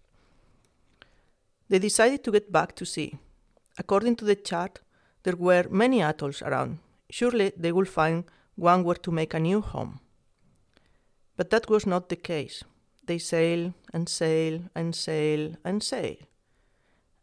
They 1.68 1.78
decided 1.78 2.24
to 2.24 2.32
get 2.32 2.50
back 2.50 2.74
to 2.76 2.84
sea. 2.84 3.18
According 3.78 4.16
to 4.16 4.24
the 4.24 4.34
chart, 4.34 4.80
there 5.22 5.36
were 5.36 5.68
many 5.70 6.02
atolls 6.02 6.42
around. 6.42 6.80
Surely 7.08 7.52
they 7.56 7.70
would 7.70 7.88
find 7.88 8.24
one 8.56 8.84
were 8.84 8.96
to 8.96 9.10
make 9.10 9.34
a 9.34 9.40
new 9.40 9.60
home. 9.60 10.00
But 11.36 11.50
that 11.50 11.70
was 11.70 11.86
not 11.86 12.08
the 12.08 12.16
case. 12.16 12.62
They 13.06 13.18
sail 13.18 13.74
and 13.92 14.08
sail 14.08 14.60
and 14.74 14.94
sail 14.94 15.56
and 15.64 15.82
sail. 15.82 16.16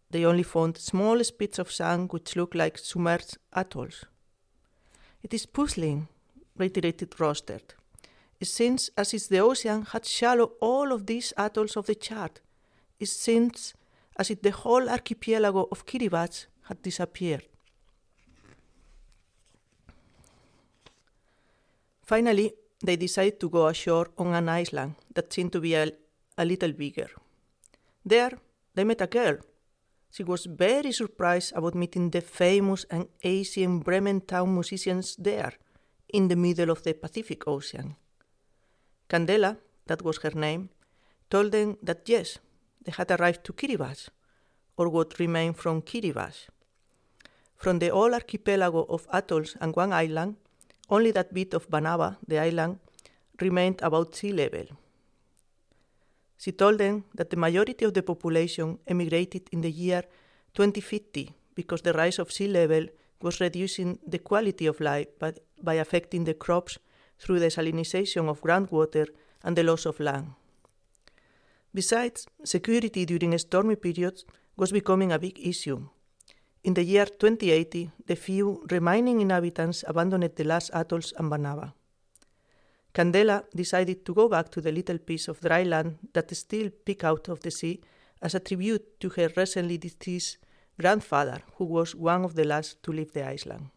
They 0.10 0.26
only 0.26 0.44
found 0.44 0.78
small 0.78 1.24
spits 1.24 1.60
of 1.60 1.72
sand 1.72 2.12
which 2.12 2.36
looked 2.36 2.56
like 2.56 2.78
submerged 2.78 3.38
atolls. 3.54 4.06
It 5.22 5.34
is 5.34 5.46
puzzling, 5.46 6.08
reiterated 6.58 7.12
Rostert. 7.12 7.76
Seems 8.42 8.90
as 8.96 9.14
if 9.14 9.28
the 9.28 9.40
ocean 9.40 9.82
had 9.84 10.06
swallowed 10.06 10.52
all 10.62 10.92
of 10.92 11.06
these 11.06 11.34
atolls 11.38 11.76
of 11.76 11.88
the 11.88 11.96
chart. 11.96 12.40
It 13.00 13.10
seems 13.10 13.74
as 14.16 14.30
if 14.30 14.42
the 14.42 14.52
whole 14.52 14.90
archipelago 14.90 15.68
of 15.72 15.86
Kiribati 15.86 16.46
had 16.64 16.82
disappeared. 16.82 17.46
Finally, 22.08 22.54
they 22.86 22.96
decided 22.96 23.38
to 23.38 23.50
go 23.50 23.68
ashore 23.68 24.08
on 24.18 24.34
an 24.34 24.48
island 24.48 24.96
that 25.14 25.34
seemed 25.34 25.52
to 25.52 25.60
be 25.60 25.74
a, 25.76 25.92
a 26.38 26.46
little 26.46 26.72
bigger. 26.72 27.10
There, 28.06 28.32
they 28.74 28.86
met 28.86 29.02
a 29.02 29.08
girl. 29.08 29.40
She 30.10 30.24
was 30.24 30.46
very 30.46 30.94
surprised 30.94 31.52
about 31.54 31.76
meeting 31.76 32.12
the 32.12 32.22
famous 32.22 32.86
and 32.90 33.10
Asian 33.22 33.80
Bremen 33.80 34.22
town 34.22 34.54
musicians 34.54 35.18
there, 35.18 35.52
in 36.08 36.30
the 36.30 36.38
middle 36.38 36.70
of 36.70 36.84
the 36.84 36.94
Pacific 36.94 37.46
Ocean. 37.46 37.98
Candela, 39.10 39.58
that 39.88 40.02
was 40.02 40.20
her 40.20 40.32
name, 40.32 40.70
told 41.30 41.52
them 41.52 41.78
that 41.84 42.08
yes, 42.08 42.40
they 42.86 42.94
had 42.94 43.12
arrived 43.12 43.44
to 43.44 43.52
Kiribati, 43.52 44.08
or 44.78 44.88
what 44.88 45.20
remained 45.20 45.58
from 45.58 45.82
Kiribati. 45.82 46.48
From 47.58 47.80
the 47.80 47.90
whole 47.90 48.14
archipelago 48.14 48.86
of 48.88 49.08
atolls 49.12 49.58
and 49.60 49.76
one 49.76 49.92
island, 49.92 50.38
only 50.90 51.12
that 51.12 51.34
bit 51.34 51.54
of 51.54 51.70
Banaba, 51.70 52.18
the 52.28 52.40
island, 52.40 52.80
remained 53.42 53.82
about 53.82 54.16
sea 54.16 54.32
level. 54.32 54.66
She 56.38 56.52
told 56.52 56.78
them 56.78 57.04
that 57.16 57.30
the 57.30 57.38
majority 57.38 57.86
of 57.86 57.94
the 57.94 58.04
population 58.04 58.80
emigrated 58.88 59.50
in 59.52 59.62
the 59.62 59.72
year 59.72 60.04
2050 60.54 61.34
because 61.56 61.82
the 61.82 61.94
rise 61.94 62.20
of 62.20 62.32
sea 62.32 62.48
level 62.48 62.88
was 63.22 63.40
reducing 63.40 64.00
the 64.06 64.20
quality 64.20 64.68
of 64.68 64.80
life 64.80 65.08
by, 65.20 65.34
by 65.62 65.76
affecting 65.76 66.24
the 66.24 66.36
crops 66.36 66.78
through 67.20 67.40
the 67.40 67.48
salinization 67.48 68.30
of 68.30 68.42
groundwater 68.42 69.08
and 69.44 69.56
the 69.56 69.64
loss 69.64 69.86
of 69.86 70.00
land. 70.00 70.28
Besides, 71.74 72.28
security 72.44 73.06
during 73.06 73.38
stormy 73.38 73.76
periods 73.76 74.26
was 74.56 74.72
becoming 74.72 75.12
a 75.12 75.20
big 75.20 75.40
issue. 75.40 75.88
In 76.68 76.74
the 76.74 76.84
year 76.84 77.06
2080, 77.06 77.92
the 78.08 78.16
few 78.18 78.62
remaining 78.70 79.22
inhabitants 79.22 79.86
abandoned 79.88 80.36
the 80.36 80.44
last 80.44 80.70
atolls 80.74 81.14
and 81.18 81.32
Banaba. 81.32 81.74
Candela 82.94 83.46
decided 83.56 84.04
to 84.06 84.14
go 84.14 84.28
back 84.28 84.52
to 84.52 84.60
the 84.60 84.74
little 84.74 84.98
piece 84.98 85.30
of 85.30 85.40
dry 85.40 85.64
land 85.64 85.98
that 86.12 86.36
still 86.36 86.70
peeked 86.84 87.06
out 87.06 87.30
of 87.30 87.40
the 87.40 87.52
sea 87.52 87.80
as 88.22 88.36
a 88.36 88.42
tribute 88.42 89.00
to 89.00 89.08
her 89.08 89.30
recently 89.38 89.78
deceased 89.78 90.40
grandfather, 90.78 91.42
who 91.56 91.64
was 91.64 91.96
one 91.96 92.26
of 92.26 92.36
the 92.36 92.44
last 92.44 92.84
to 92.84 92.92
leave 92.92 93.14
the 93.14 93.24
island. 93.24 93.70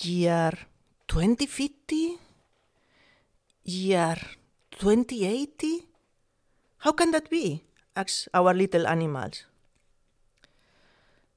Year 0.00 0.52
2050? 1.08 2.18
Year 3.64 4.16
2080? 4.70 5.86
How 6.78 6.92
can 6.92 7.10
that 7.10 7.28
be? 7.28 7.64
asked 7.94 8.30
our 8.32 8.54
little 8.54 8.86
animals. 8.86 9.44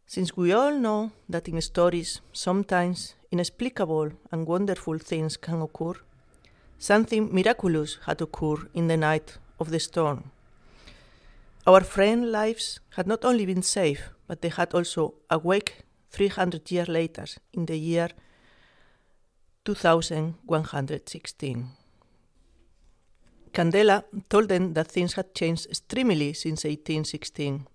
Since 0.10 0.38
we 0.38 0.54
all 0.54 0.72
know 0.72 1.12
that 1.28 1.50
in 1.50 1.62
stories 1.62 2.22
sometimes 2.32 3.16
inexplicable 3.30 4.14
and 4.32 4.48
wonderful 4.48 4.98
things 5.00 5.36
can 5.36 5.62
occur, 5.62 5.96
something 6.80 7.36
miraculous 7.36 8.00
had 8.06 8.22
occurred 8.22 8.70
in 8.74 8.88
the 8.88 8.96
night 8.96 9.38
of 9.60 9.70
the 9.70 9.82
storm. 9.82 10.32
Our 11.66 11.82
friend 11.82 12.32
lives 12.32 12.80
had 12.96 13.06
not 13.06 13.26
only 13.26 13.46
been 13.46 13.64
saved, 13.64 14.04
but 14.28 14.42
they 14.42 14.48
had 14.48 14.74
also 14.74 15.16
awake 15.30 15.84
300 16.12 16.72
years 16.72 16.88
later 16.88 17.26
in 17.52 17.66
the 17.66 17.78
year 17.78 18.08
2116. 19.66 21.68
Candela 23.52 24.06
told 24.30 24.48
them 24.48 24.74
that 24.74 24.88
things 24.88 25.16
had 25.16 25.36
changed 25.36 25.66
extremely 25.66 26.32
since 26.32 26.64
1816, 26.64 27.68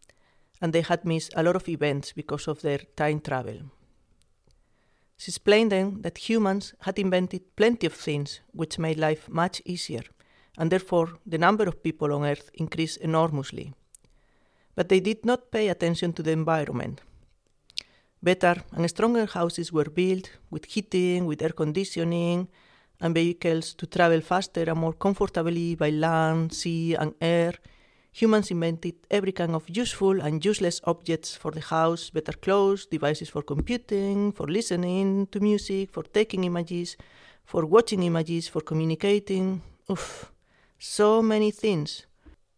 and 0.62 0.72
they 0.72 0.80
had 0.80 1.04
missed 1.04 1.34
a 1.36 1.42
lot 1.42 1.56
of 1.56 1.68
events 1.68 2.12
because 2.12 2.46
of 2.48 2.62
their 2.62 2.78
time 2.96 3.20
travel. 3.20 3.58
She 5.18 5.30
explained 5.30 5.72
then 5.72 6.02
that 6.02 6.28
humans 6.28 6.72
had 6.80 6.98
invented 6.98 7.54
plenty 7.56 7.86
of 7.86 7.94
things 7.94 8.40
which 8.52 8.78
made 8.78 8.98
life 8.98 9.28
much 9.28 9.60
easier, 9.64 10.04
and 10.56 10.70
therefore 10.70 11.18
the 11.26 11.38
number 11.38 11.64
of 11.64 11.82
people 11.82 12.14
on 12.14 12.24
Earth 12.24 12.48
increased 12.54 12.98
enormously. 12.98 13.74
But 14.74 14.88
they 14.88 15.00
did 15.00 15.26
not 15.26 15.50
pay 15.50 15.68
attention 15.68 16.12
to 16.14 16.22
the 16.22 16.30
environment. 16.30 17.02
Better 18.22 18.62
and 18.72 18.88
stronger 18.88 19.26
houses 19.26 19.72
were 19.72 19.90
built 19.90 20.30
with 20.48 20.64
heating, 20.64 21.26
with 21.26 21.42
air 21.42 21.50
conditioning, 21.50 22.48
and 23.00 23.14
vehicles 23.14 23.74
to 23.74 23.86
travel 23.86 24.20
faster 24.20 24.62
and 24.70 24.78
more 24.78 24.92
comfortably 24.92 25.74
by 25.74 25.90
land, 25.90 26.52
sea, 26.52 26.94
and 26.94 27.14
air. 27.20 27.54
Humans 28.14 28.50
invented 28.50 28.94
every 29.10 29.32
kind 29.32 29.54
of 29.54 29.64
useful 29.70 30.20
and 30.20 30.44
useless 30.44 30.82
objects 30.84 31.34
for 31.34 31.50
the 31.50 31.62
house 31.62 32.10
better 32.10 32.32
clothes, 32.32 32.84
devices 32.84 33.30
for 33.30 33.42
computing, 33.42 34.32
for 34.32 34.46
listening 34.46 35.26
to 35.28 35.40
music, 35.40 35.90
for 35.90 36.02
taking 36.02 36.44
images, 36.44 36.98
for 37.44 37.64
watching 37.64 38.02
images, 38.02 38.48
for 38.48 38.60
communicating. 38.60 39.62
Oof, 39.90 40.30
so 40.78 41.22
many 41.22 41.50
things. 41.50 42.04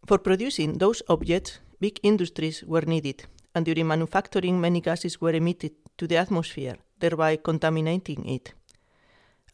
For 0.05 0.17
producing 0.17 0.77
those 0.77 1.01
objects, 1.07 1.59
big 1.79 2.01
industries 2.03 2.61
were 2.63 2.81
needed, 2.85 3.25
and 3.55 3.65
during 3.65 3.87
manufacturing, 3.87 4.59
many 4.59 4.81
gases 4.81 5.21
were 5.21 5.33
emitted 5.33 5.71
to 5.97 6.05
the 6.05 6.17
atmosphere, 6.17 6.75
thereby 6.99 7.37
contaminating 7.37 8.27
it. 8.27 8.53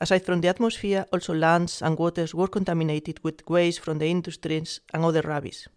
Aside 0.01 0.25
from 0.25 0.41
the 0.41 0.47
atmosphere, 0.47 1.05
also 1.13 1.35
lands 1.35 1.79
and 1.83 1.95
waters 1.99 2.33
were 2.33 2.47
contaminated 2.47 3.19
with 3.23 3.47
waste 3.47 3.81
from 3.81 3.99
the 3.99 4.07
industries 4.07 4.81
and 4.95 5.05
other 5.05 5.21
rubbish. 5.21 5.67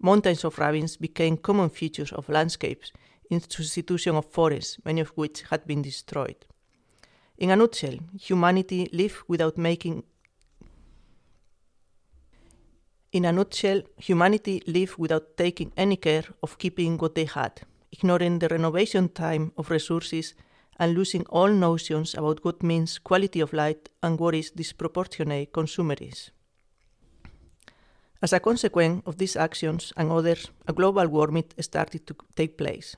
Mountains 0.00 0.44
of 0.44 0.58
ravines 0.58 0.96
became 0.96 1.36
common 1.36 1.70
features 1.70 2.12
of 2.12 2.28
landscapes 2.28 2.92
in 3.30 3.40
substitution 3.40 4.16
of 4.16 4.26
forests, 4.26 4.78
many 4.84 5.00
of 5.00 5.08
which 5.10 5.42
had 5.50 5.66
been 5.66 5.82
destroyed. 5.82 6.44
In 7.38 7.50
a 7.50 7.56
nutshell, 7.56 7.98
humanity 8.18 8.88
lived 8.92 9.16
without 9.28 9.58
making 9.58 10.04
in 13.12 13.24
a 13.24 13.32
nutshell, 13.32 13.80
humanity 13.96 14.62
lived 14.66 14.98
without 14.98 15.38
taking 15.38 15.72
any 15.76 15.96
care 15.96 16.24
of 16.42 16.58
keeping 16.58 16.98
what 16.98 17.14
they 17.14 17.24
had, 17.24 17.62
ignoring 17.90 18.38
the 18.38 18.48
renovation 18.48 19.08
time 19.08 19.52
of 19.56 19.70
resources 19.70 20.34
and 20.78 20.94
losing 20.94 21.24
all 21.30 21.48
notions 21.48 22.14
about 22.14 22.44
what 22.44 22.62
means 22.62 22.98
quality 22.98 23.40
of 23.40 23.54
life 23.54 23.78
and 24.02 24.20
what 24.20 24.34
is 24.34 24.50
disproportionate 24.50 25.50
consumerism. 25.52 26.30
As 28.22 28.32
a 28.32 28.40
consequence 28.40 29.02
of 29.04 29.18
these 29.18 29.36
actions 29.36 29.92
and 29.96 30.10
others, 30.10 30.50
a 30.66 30.72
global 30.72 31.06
warming 31.06 31.44
started 31.60 32.06
to 32.06 32.16
take 32.34 32.56
place. 32.56 32.96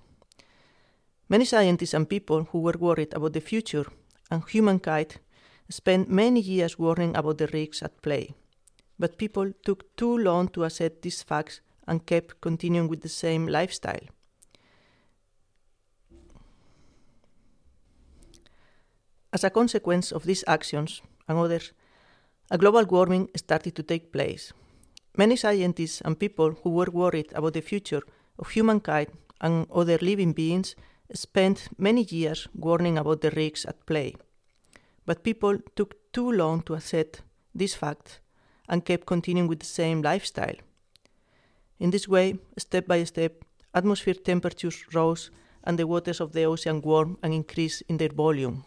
Many 1.28 1.44
scientists 1.44 1.94
and 1.94 2.08
people 2.08 2.44
who 2.44 2.60
were 2.60 2.78
worried 2.78 3.12
about 3.14 3.32
the 3.32 3.40
future 3.40 3.86
and 4.30 4.42
humankind 4.48 5.18
spent 5.68 6.08
many 6.08 6.40
years 6.40 6.78
worrying 6.78 7.16
about 7.16 7.38
the 7.38 7.48
risks 7.48 7.82
at 7.82 8.00
play. 8.00 8.34
But 8.98 9.18
people 9.18 9.52
took 9.64 9.96
too 9.96 10.16
long 10.16 10.48
to 10.48 10.64
accept 10.64 11.02
these 11.02 11.22
facts 11.22 11.60
and 11.86 12.06
kept 12.06 12.40
continuing 12.40 12.88
with 12.88 13.02
the 13.02 13.08
same 13.08 13.46
lifestyle. 13.46 14.06
As 19.32 19.44
a 19.44 19.50
consequence 19.50 20.12
of 20.12 20.24
these 20.24 20.44
actions 20.46 21.02
and 21.28 21.38
others, 21.38 21.72
a 22.50 22.56
global 22.56 22.84
warming 22.84 23.28
started 23.36 23.74
to 23.76 23.82
take 23.82 24.12
place. 24.12 24.52
Many 25.18 25.34
scientists 25.34 26.00
and 26.02 26.16
people 26.16 26.52
who 26.62 26.70
were 26.70 26.92
worried 26.92 27.32
about 27.34 27.54
the 27.54 27.60
future 27.60 28.02
of 28.38 28.50
humankind 28.50 29.08
and 29.40 29.66
other 29.68 29.98
living 30.00 30.32
beings 30.32 30.76
spent 31.12 31.68
many 31.76 32.02
years 32.04 32.46
warning 32.54 32.96
about 32.96 33.20
the 33.20 33.32
risks 33.32 33.66
at 33.66 33.84
play. 33.84 34.14
But 35.06 35.24
people 35.24 35.58
took 35.74 35.96
too 36.12 36.30
long 36.30 36.62
to 36.62 36.74
accept 36.74 37.22
this 37.52 37.74
fact 37.74 38.20
and 38.68 38.84
kept 38.84 39.06
continuing 39.06 39.48
with 39.48 39.58
the 39.58 39.66
same 39.66 40.02
lifestyle. 40.02 40.54
In 41.80 41.90
this 41.90 42.06
way, 42.06 42.38
step 42.56 42.86
by 42.86 43.02
step, 43.02 43.44
atmosphere 43.74 44.14
temperatures 44.14 44.84
rose 44.94 45.32
and 45.64 45.76
the 45.76 45.88
waters 45.88 46.20
of 46.20 46.32
the 46.32 46.44
ocean 46.44 46.80
warmed 46.80 47.16
and 47.24 47.34
increased 47.34 47.82
in 47.88 47.96
their 47.96 48.14
volume. 48.14 48.64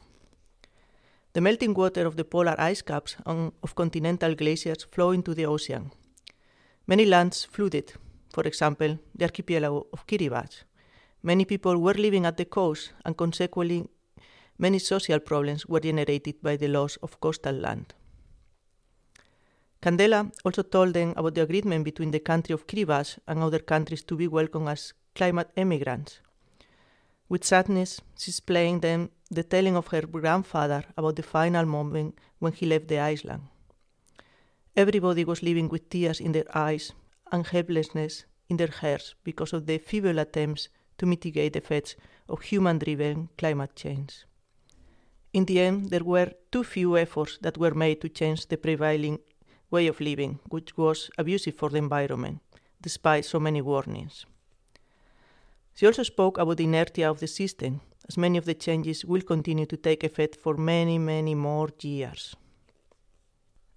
The 1.31 1.39
melting 1.39 1.75
water 1.75 2.05
of 2.05 2.17
the 2.17 2.25
polar 2.25 2.55
ice 2.59 2.81
caps 2.81 3.15
and 3.25 3.53
of 3.63 3.75
continental 3.75 4.35
glaciers 4.35 4.83
flow 4.83 5.11
into 5.11 5.33
the 5.33 5.45
ocean. 5.45 5.91
Many 6.91 7.06
lands 7.06 7.45
flooded, 7.45 7.93
for 8.34 8.43
example, 8.43 8.99
the 9.15 9.23
archipelago 9.23 9.88
of 9.93 10.06
Kiribati. 10.06 10.65
Many 11.23 11.45
people 11.45 11.77
were 11.77 11.93
living 11.93 12.25
at 12.25 12.36
the 12.36 12.43
coast, 12.43 12.91
and 13.06 13.15
consequently, 13.15 13.88
many 14.58 14.77
social 14.77 15.21
problems 15.21 15.65
were 15.65 15.80
generated 15.80 16.41
by 16.41 16.58
the 16.58 16.67
loss 16.67 16.97
of 16.97 17.17
coastal 17.21 17.56
land. 17.56 17.93
Candela 19.82 20.34
also 20.43 20.63
told 20.63 20.93
them 20.93 21.13
about 21.15 21.36
the 21.36 21.43
agreement 21.43 21.86
between 21.86 22.12
the 22.12 22.19
country 22.19 22.51
of 22.54 22.67
Kiribati 22.67 23.19
and 23.25 23.39
other 23.39 23.60
countries 23.60 24.04
to 24.04 24.17
be 24.17 24.27
welcomed 24.27 24.67
as 24.67 24.93
climate 25.15 25.49
emigrants. 25.56 26.19
With 27.30 27.45
sadness, 27.45 28.01
she 28.17 28.32
explained 28.32 28.82
them 28.82 29.12
the 29.30 29.43
telling 29.43 29.77
of 29.77 29.88
her 29.88 30.01
grandfather 30.01 30.84
about 30.97 31.15
the 31.15 31.23
final 31.23 31.65
moment 31.65 32.19
when 32.39 32.51
he 32.51 32.65
left 32.65 32.89
the 32.89 32.99
island. 32.99 33.43
Everybody 34.75 35.25
was 35.25 35.43
living 35.43 35.67
with 35.67 35.89
tears 35.89 36.21
in 36.21 36.31
their 36.31 36.45
eyes 36.55 36.93
and 37.31 37.45
helplessness 37.45 38.25
in 38.47 38.57
their 38.57 38.71
hearts 38.71 39.15
because 39.23 39.51
of 39.51 39.65
the 39.65 39.77
feeble 39.77 40.17
attempts 40.19 40.69
to 40.97 41.05
mitigate 41.05 41.53
the 41.53 41.60
effects 41.60 41.95
of 42.29 42.41
human 42.41 42.77
driven 42.77 43.29
climate 43.38 43.75
change. 43.75 44.25
In 45.34 45.45
the 45.45 45.60
end, 45.60 45.89
there 45.89 46.03
were 46.03 46.31
too 46.51 46.63
few 46.63 46.97
efforts 46.97 47.38
that 47.41 47.57
were 47.57 47.73
made 47.73 47.99
to 48.01 48.10
change 48.10 48.47
the 48.47 48.57
prevailing 48.57 49.19
way 49.71 49.88
of 49.88 49.99
living, 49.99 50.39
which 50.49 50.77
was 50.77 51.10
abusive 51.17 51.55
for 51.55 51.69
the 51.69 51.77
environment, 51.77 52.39
despite 52.81 53.25
so 53.25 53.39
many 53.39 53.62
warnings. 53.62 54.25
She 55.73 55.86
also 55.86 56.03
spoke 56.03 56.38
about 56.38 56.57
the 56.57 56.65
inertia 56.65 57.10
of 57.10 57.19
the 57.19 57.27
system, 57.27 57.81
as 58.07 58.17
many 58.17 58.38
of 58.38 58.45
the 58.45 58.53
changes 58.53 59.05
will 59.05 59.21
continue 59.21 59.65
to 59.65 59.77
take 59.77 60.03
effect 60.03 60.36
for 60.36 60.55
many, 60.55 60.97
many 60.97 61.36
more 61.36 61.69
years. 61.81 62.36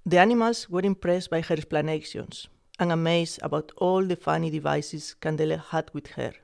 The 0.06 0.18
animals 0.18 0.68
were 0.68 0.82
impressed 0.82 1.30
by 1.30 1.40
her 1.40 1.54
explanations 1.54 2.48
and 2.78 2.92
amazed 2.92 3.38
about 3.40 3.72
all 3.78 4.04
the 4.04 4.16
funny 4.16 4.50
devices 4.50 5.16
Candela 5.18 5.58
had 5.58 5.90
with 5.94 6.08
her. 6.08 6.34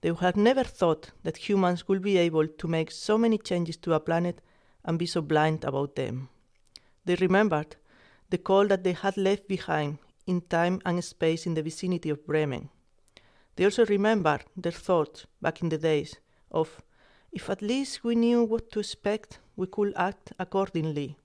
They 0.00 0.12
had 0.12 0.36
never 0.36 0.64
thought 0.64 1.12
that 1.22 1.48
humans 1.48 1.86
would 1.86 2.02
be 2.02 2.18
able 2.18 2.48
to 2.48 2.68
make 2.68 2.90
so 2.90 3.16
many 3.16 3.38
changes 3.38 3.76
to 3.78 3.92
a 3.92 4.00
planet 4.00 4.40
and 4.84 4.98
be 4.98 5.06
so 5.06 5.22
blind 5.22 5.62
about 5.64 5.94
them. 5.94 6.28
They 7.04 7.14
remembered 7.14 7.76
the 8.30 8.38
coal 8.38 8.66
that 8.66 8.82
they 8.82 8.94
had 8.94 9.16
left 9.16 9.46
behind 9.46 9.98
in 10.26 10.40
time 10.40 10.82
and 10.84 11.04
space 11.04 11.46
in 11.46 11.54
the 11.54 11.62
vicinity 11.62 12.10
of 12.10 12.26
Bremen. 12.26 12.68
They 13.54 13.64
also 13.64 13.86
remembered 13.86 14.44
their 14.56 14.72
thoughts 14.72 15.26
back 15.40 15.62
in 15.62 15.68
the 15.68 15.78
days 15.78 16.16
of, 16.50 16.82
if 17.30 17.48
at 17.48 17.62
least 17.62 18.02
we 18.02 18.16
knew 18.16 18.42
what 18.42 18.72
to 18.72 18.80
expect, 18.80 19.38
we 19.54 19.68
could 19.68 19.92
act 19.96 20.32
accordingly. 20.38 21.16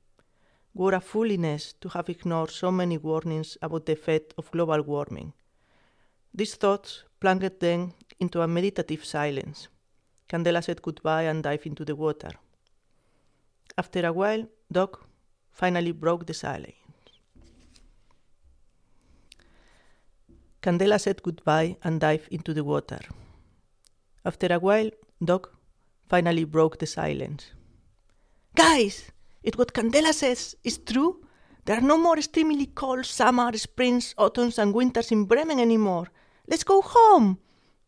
What 0.74 0.94
a 0.94 1.02
foolishness 1.02 1.74
to 1.82 1.90
have 1.90 2.10
ignored 2.10 2.50
so 2.50 2.72
many 2.72 2.98
warnings 2.98 3.58
about 3.62 3.86
the 3.86 3.94
effect 3.94 4.34
of 4.38 4.52
global 4.52 4.82
warming. 4.82 5.34
These 6.34 6.56
thoughts 6.56 7.04
plunged 7.20 7.60
them 7.60 7.94
into 8.20 8.42
a 8.42 8.48
meditative 8.48 9.04
silence. 9.04 9.68
Candela 10.30 10.64
said 10.64 10.82
goodbye 10.82 11.24
and 11.24 11.44
dived 11.44 11.66
into 11.66 11.84
the 11.84 11.96
water. 11.96 12.32
After 13.78 14.06
a 14.06 14.14
while, 14.14 14.48
Doc 14.72 15.06
finally 15.52 15.92
broke 15.92 16.26
the 16.26 16.34
silence. 16.34 16.76
Candela 20.62 21.00
said 21.00 21.22
goodbye 21.22 21.76
and 21.84 22.00
dived 22.00 22.30
into 22.32 22.54
the 22.54 22.64
water. 22.64 23.00
After 24.24 24.48
a 24.54 24.60
while, 24.60 24.90
Doc 25.24 25.54
finally 26.08 26.46
broke 26.46 26.78
the 26.78 26.88
silence. 26.88 27.52
Guys, 28.56 29.11
if 29.44 29.58
what 29.58 29.74
Candela 29.74 30.14
says 30.14 30.56
is 30.64 30.78
true, 30.78 31.18
there 31.66 31.78
are 31.78 31.82
no 31.82 31.98
more 31.98 32.18
extremely 32.18 32.68
cold 32.68 33.06
summer, 33.06 33.52
springs, 33.58 34.16
autumns, 34.18 34.58
and 34.58 34.74
winters 34.74 35.12
in 35.12 35.26
Bremen 35.26 35.60
anymore. 35.60 36.08
Let's 36.48 36.64
go 36.64 36.82
home. 36.82 37.38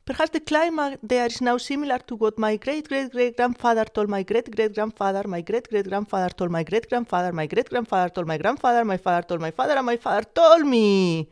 Perhaps 0.05 0.31
the 0.31 0.41
climate 0.41 0.99
there 1.01 1.27
is 1.27 1.39
now 1.41 1.57
similar 1.57 1.97
to 1.99 2.15
what 2.15 2.37
my 2.37 2.57
great 2.57 2.89
great 2.89 3.09
great 3.11 3.37
grandfather 3.37 3.85
told 3.85 4.09
my 4.09 4.21
great 4.21 4.53
great 4.53 4.75
grandfather, 4.75 5.25
my 5.25 5.39
great 5.41 5.69
great 5.69 5.87
grandfather 5.87 6.27
told 6.29 6.51
my 6.51 6.63
great 6.63 6.89
grandfather, 6.89 7.31
my 7.31 7.47
great 7.47 7.69
grandfather 7.69 8.09
told 8.09 8.27
my 8.27 8.37
grandfather, 8.37 8.83
my 8.83 8.97
father 8.97 9.25
told 9.25 9.39
my 9.39 9.51
father, 9.51 9.75
and 9.75 9.85
my 9.85 9.95
father 9.95 10.23
told 10.35 10.65
me. 10.65 11.29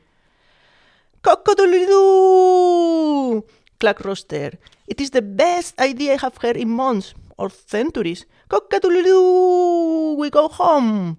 Cock-a-doodle-doo! 1.21 3.43
Cluck 3.79 3.99
Roster. 4.05 4.51
It 4.87 5.01
is 5.01 5.09
the 5.11 5.21
best 5.21 5.77
idea 5.79 6.13
I 6.13 6.17
have 6.17 6.37
heard 6.37 6.55
in 6.55 6.69
months 6.69 7.13
or 7.41 7.49
centuries. 7.49 8.25
Cock-a-doodle-doo! 8.47 10.15
We 10.19 10.29
go 10.29 10.47
home. 10.47 11.17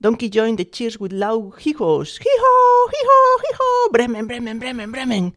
Donkey 0.00 0.28
joined 0.28 0.58
the 0.58 0.64
cheers 0.64 0.98
with 0.98 1.12
loud 1.12 1.60
hee-haws. 1.60 2.18
Hee-haw, 2.18 2.88
hee-haw, 2.88 3.38
hee-haw. 3.44 3.88
Bremen, 3.92 4.26
Bremen, 4.26 4.58
Bremen, 4.58 4.90
Bremen. 4.90 5.36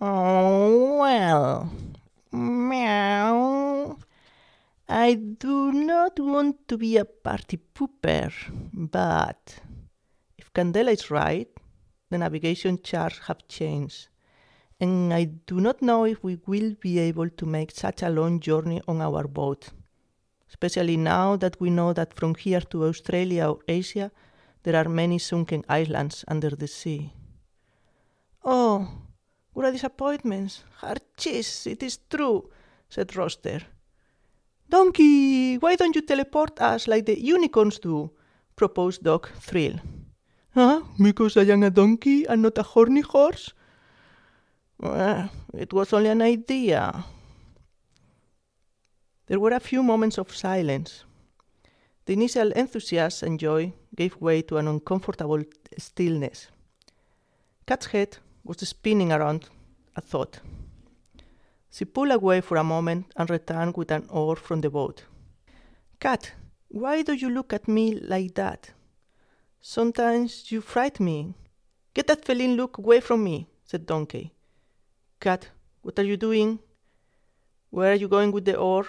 Oh, 0.00 0.98
well. 1.00 1.70
Meow. 2.32 3.98
I 4.88 5.14
do 5.14 5.72
not 5.72 6.18
want 6.20 6.68
to 6.68 6.76
be 6.78 6.96
a 6.96 7.04
party 7.04 7.58
pooper, 7.74 8.32
but 8.72 9.58
if 10.38 10.52
Candela 10.52 10.92
is 10.92 11.10
right, 11.10 11.48
the 12.10 12.18
navigation 12.18 12.80
charts 12.82 13.18
have 13.26 13.48
changed, 13.48 14.08
and 14.80 15.12
I 15.12 15.24
do 15.24 15.60
not 15.60 15.80
know 15.80 16.04
if 16.04 16.22
we 16.22 16.38
will 16.46 16.74
be 16.80 16.98
able 16.98 17.30
to 17.30 17.46
make 17.46 17.70
such 17.70 18.02
a 18.02 18.10
long 18.10 18.40
journey 18.40 18.80
on 18.86 19.00
our 19.00 19.26
boat, 19.26 19.70
especially 20.48 20.96
now 20.96 21.36
that 21.36 21.60
we 21.60 21.70
know 21.70 21.92
that 21.92 22.14
from 22.14 22.34
here 22.34 22.60
to 22.60 22.84
Australia 22.84 23.48
or 23.50 23.58
Asia 23.68 24.10
there 24.62 24.76
are 24.76 24.88
many 24.88 25.18
sunken 25.18 25.64
islands 25.68 26.24
under 26.28 26.50
the 26.50 26.66
sea. 26.66 27.12
Oh, 28.44 28.88
what 29.52 29.66
a 29.66 29.72
disappointment! 29.72 30.64
Hard 30.76 31.00
cheese, 31.16 31.66
it 31.66 31.82
is 31.82 31.98
true, 32.10 32.50
said 32.88 33.16
Roster. 33.16 33.60
Donkey, 34.68 35.56
why 35.58 35.76
don't 35.76 35.94
you 35.94 36.02
teleport 36.02 36.60
us 36.60 36.88
like 36.88 37.06
the 37.06 37.18
unicorns 37.18 37.78
do? 37.78 38.10
proposed 38.56 39.02
Doc, 39.02 39.30
thrilled. 39.40 39.80
Huh? 40.54 40.80
Ah, 40.82 40.88
because 41.00 41.36
I 41.36 41.42
am 41.42 41.62
a 41.62 41.70
donkey 41.70 42.26
and 42.26 42.42
not 42.42 42.58
a 42.58 42.62
horny 42.62 43.02
horse? 43.02 43.52
Well, 44.78 45.30
it 45.54 45.72
was 45.72 45.92
only 45.92 46.10
an 46.10 46.22
idea. 46.22 47.04
There 49.26 49.40
were 49.40 49.52
a 49.52 49.60
few 49.60 49.82
moments 49.82 50.18
of 50.18 50.36
silence. 50.36 51.04
The 52.04 52.12
initial 52.12 52.52
enthusiasm 52.52 53.30
and 53.30 53.40
joy 53.40 53.72
gave 53.94 54.20
way 54.20 54.42
to 54.42 54.58
an 54.58 54.68
uncomfortable 54.68 55.42
stillness. 55.78 56.48
Cat's 57.66 57.86
head 57.86 58.18
was 58.44 58.58
spinning 58.68 59.12
around 59.12 59.48
a 59.96 60.00
thought. 60.00 60.38
She 61.70 61.84
pulled 61.84 62.12
away 62.12 62.40
for 62.40 62.56
a 62.56 62.64
moment 62.64 63.06
and 63.16 63.28
returned 63.28 63.76
with 63.76 63.90
an 63.90 64.06
oar 64.08 64.36
from 64.36 64.60
the 64.60 64.70
boat. 64.70 65.02
Cat, 65.98 66.32
why 66.68 67.02
do 67.02 67.12
you 67.12 67.28
look 67.28 67.52
at 67.52 67.66
me 67.66 67.94
like 67.94 68.34
that? 68.34 68.70
Sometimes 69.60 70.52
you 70.52 70.60
fright 70.60 71.00
me. 71.00 71.34
Get 71.92 72.06
that 72.06 72.24
feline 72.24 72.56
look 72.56 72.78
away 72.78 73.00
from 73.00 73.24
me, 73.24 73.48
said 73.64 73.86
Donkey. 73.86 74.35
Cat, 75.20 75.48
what 75.82 75.98
are 75.98 76.04
you 76.04 76.16
doing? 76.16 76.58
Where 77.70 77.92
are 77.92 77.96
you 77.96 78.08
going 78.08 78.32
with 78.32 78.44
the 78.44 78.56
oar? 78.56 78.86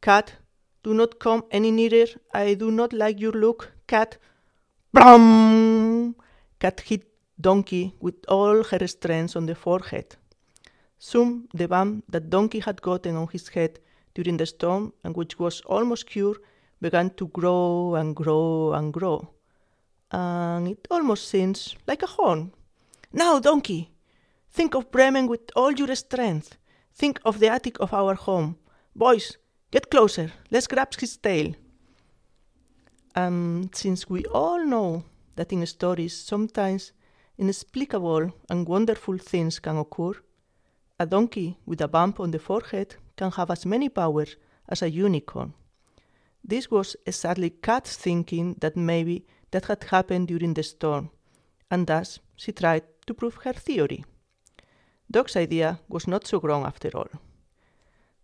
Cat, 0.00 0.34
do 0.82 0.94
not 0.94 1.18
come 1.18 1.44
any 1.50 1.70
nearer. 1.70 2.06
I 2.32 2.54
do 2.54 2.70
not 2.70 2.92
like 2.92 3.20
your 3.20 3.32
look. 3.32 3.72
Cat, 3.86 4.18
blam! 4.92 6.14
Cat 6.58 6.80
hit 6.80 7.06
Donkey 7.40 7.94
with 8.00 8.16
all 8.28 8.62
her 8.64 8.86
strength 8.86 9.36
on 9.36 9.46
the 9.46 9.54
forehead. 9.54 10.16
Soon 10.98 11.48
the 11.54 11.68
bump 11.68 12.04
that 12.08 12.30
Donkey 12.30 12.60
had 12.60 12.82
gotten 12.82 13.16
on 13.16 13.28
his 13.32 13.48
head 13.48 13.80
during 14.14 14.36
the 14.36 14.46
storm, 14.46 14.92
and 15.04 15.16
which 15.16 15.38
was 15.38 15.60
almost 15.62 16.06
cured, 16.06 16.38
began 16.80 17.10
to 17.10 17.28
grow 17.28 17.94
and 17.94 18.16
grow 18.16 18.72
and 18.72 18.92
grow 18.92 19.30
and 20.10 20.68
it 20.68 20.86
almost 20.90 21.28
seems 21.28 21.74
like 21.86 22.02
a 22.02 22.06
horn. 22.06 22.52
Now, 23.12 23.38
donkey, 23.38 23.90
think 24.50 24.74
of 24.74 24.90
Bremen 24.90 25.26
with 25.26 25.50
all 25.56 25.72
your 25.72 25.94
strength. 25.94 26.56
Think 26.94 27.20
of 27.24 27.38
the 27.38 27.48
attic 27.48 27.78
of 27.80 27.94
our 27.94 28.14
home. 28.14 28.56
Boys, 28.94 29.38
get 29.70 29.90
closer. 29.90 30.32
Let's 30.50 30.66
grab 30.66 30.94
his 30.94 31.16
tail. 31.16 31.54
And 33.14 33.74
since 33.74 34.08
we 34.08 34.24
all 34.26 34.64
know 34.64 35.04
that 35.36 35.52
in 35.52 35.66
stories 35.66 36.16
sometimes 36.16 36.92
inexplicable 37.38 38.32
and 38.50 38.68
wonderful 38.68 39.18
things 39.18 39.58
can 39.58 39.78
occur, 39.78 40.12
a 40.98 41.06
donkey 41.06 41.58
with 41.64 41.80
a 41.80 41.88
bump 41.88 42.20
on 42.20 42.30
the 42.30 42.38
forehead 42.38 42.96
can 43.16 43.30
have 43.30 43.50
as 43.50 43.64
many 43.64 43.88
powers 43.88 44.36
as 44.68 44.82
a 44.82 44.90
unicorn. 44.90 45.54
This 46.44 46.70
was 46.70 46.96
exactly 47.06 47.50
Cat's 47.50 47.96
thinking 47.96 48.56
that 48.60 48.76
maybe 48.76 49.26
that 49.50 49.66
had 49.66 49.84
happened 49.84 50.28
during 50.28 50.54
the 50.54 50.62
storm, 50.62 51.10
and 51.70 51.86
thus 51.86 52.18
she 52.36 52.52
tried 52.52 52.82
to 53.06 53.14
prove 53.14 53.36
her 53.44 53.52
theory. 53.52 54.04
Dog's 55.10 55.36
idea 55.36 55.80
was 55.88 56.06
not 56.06 56.26
so 56.26 56.38
wrong 56.40 56.64
after 56.64 56.90
all. 56.94 57.08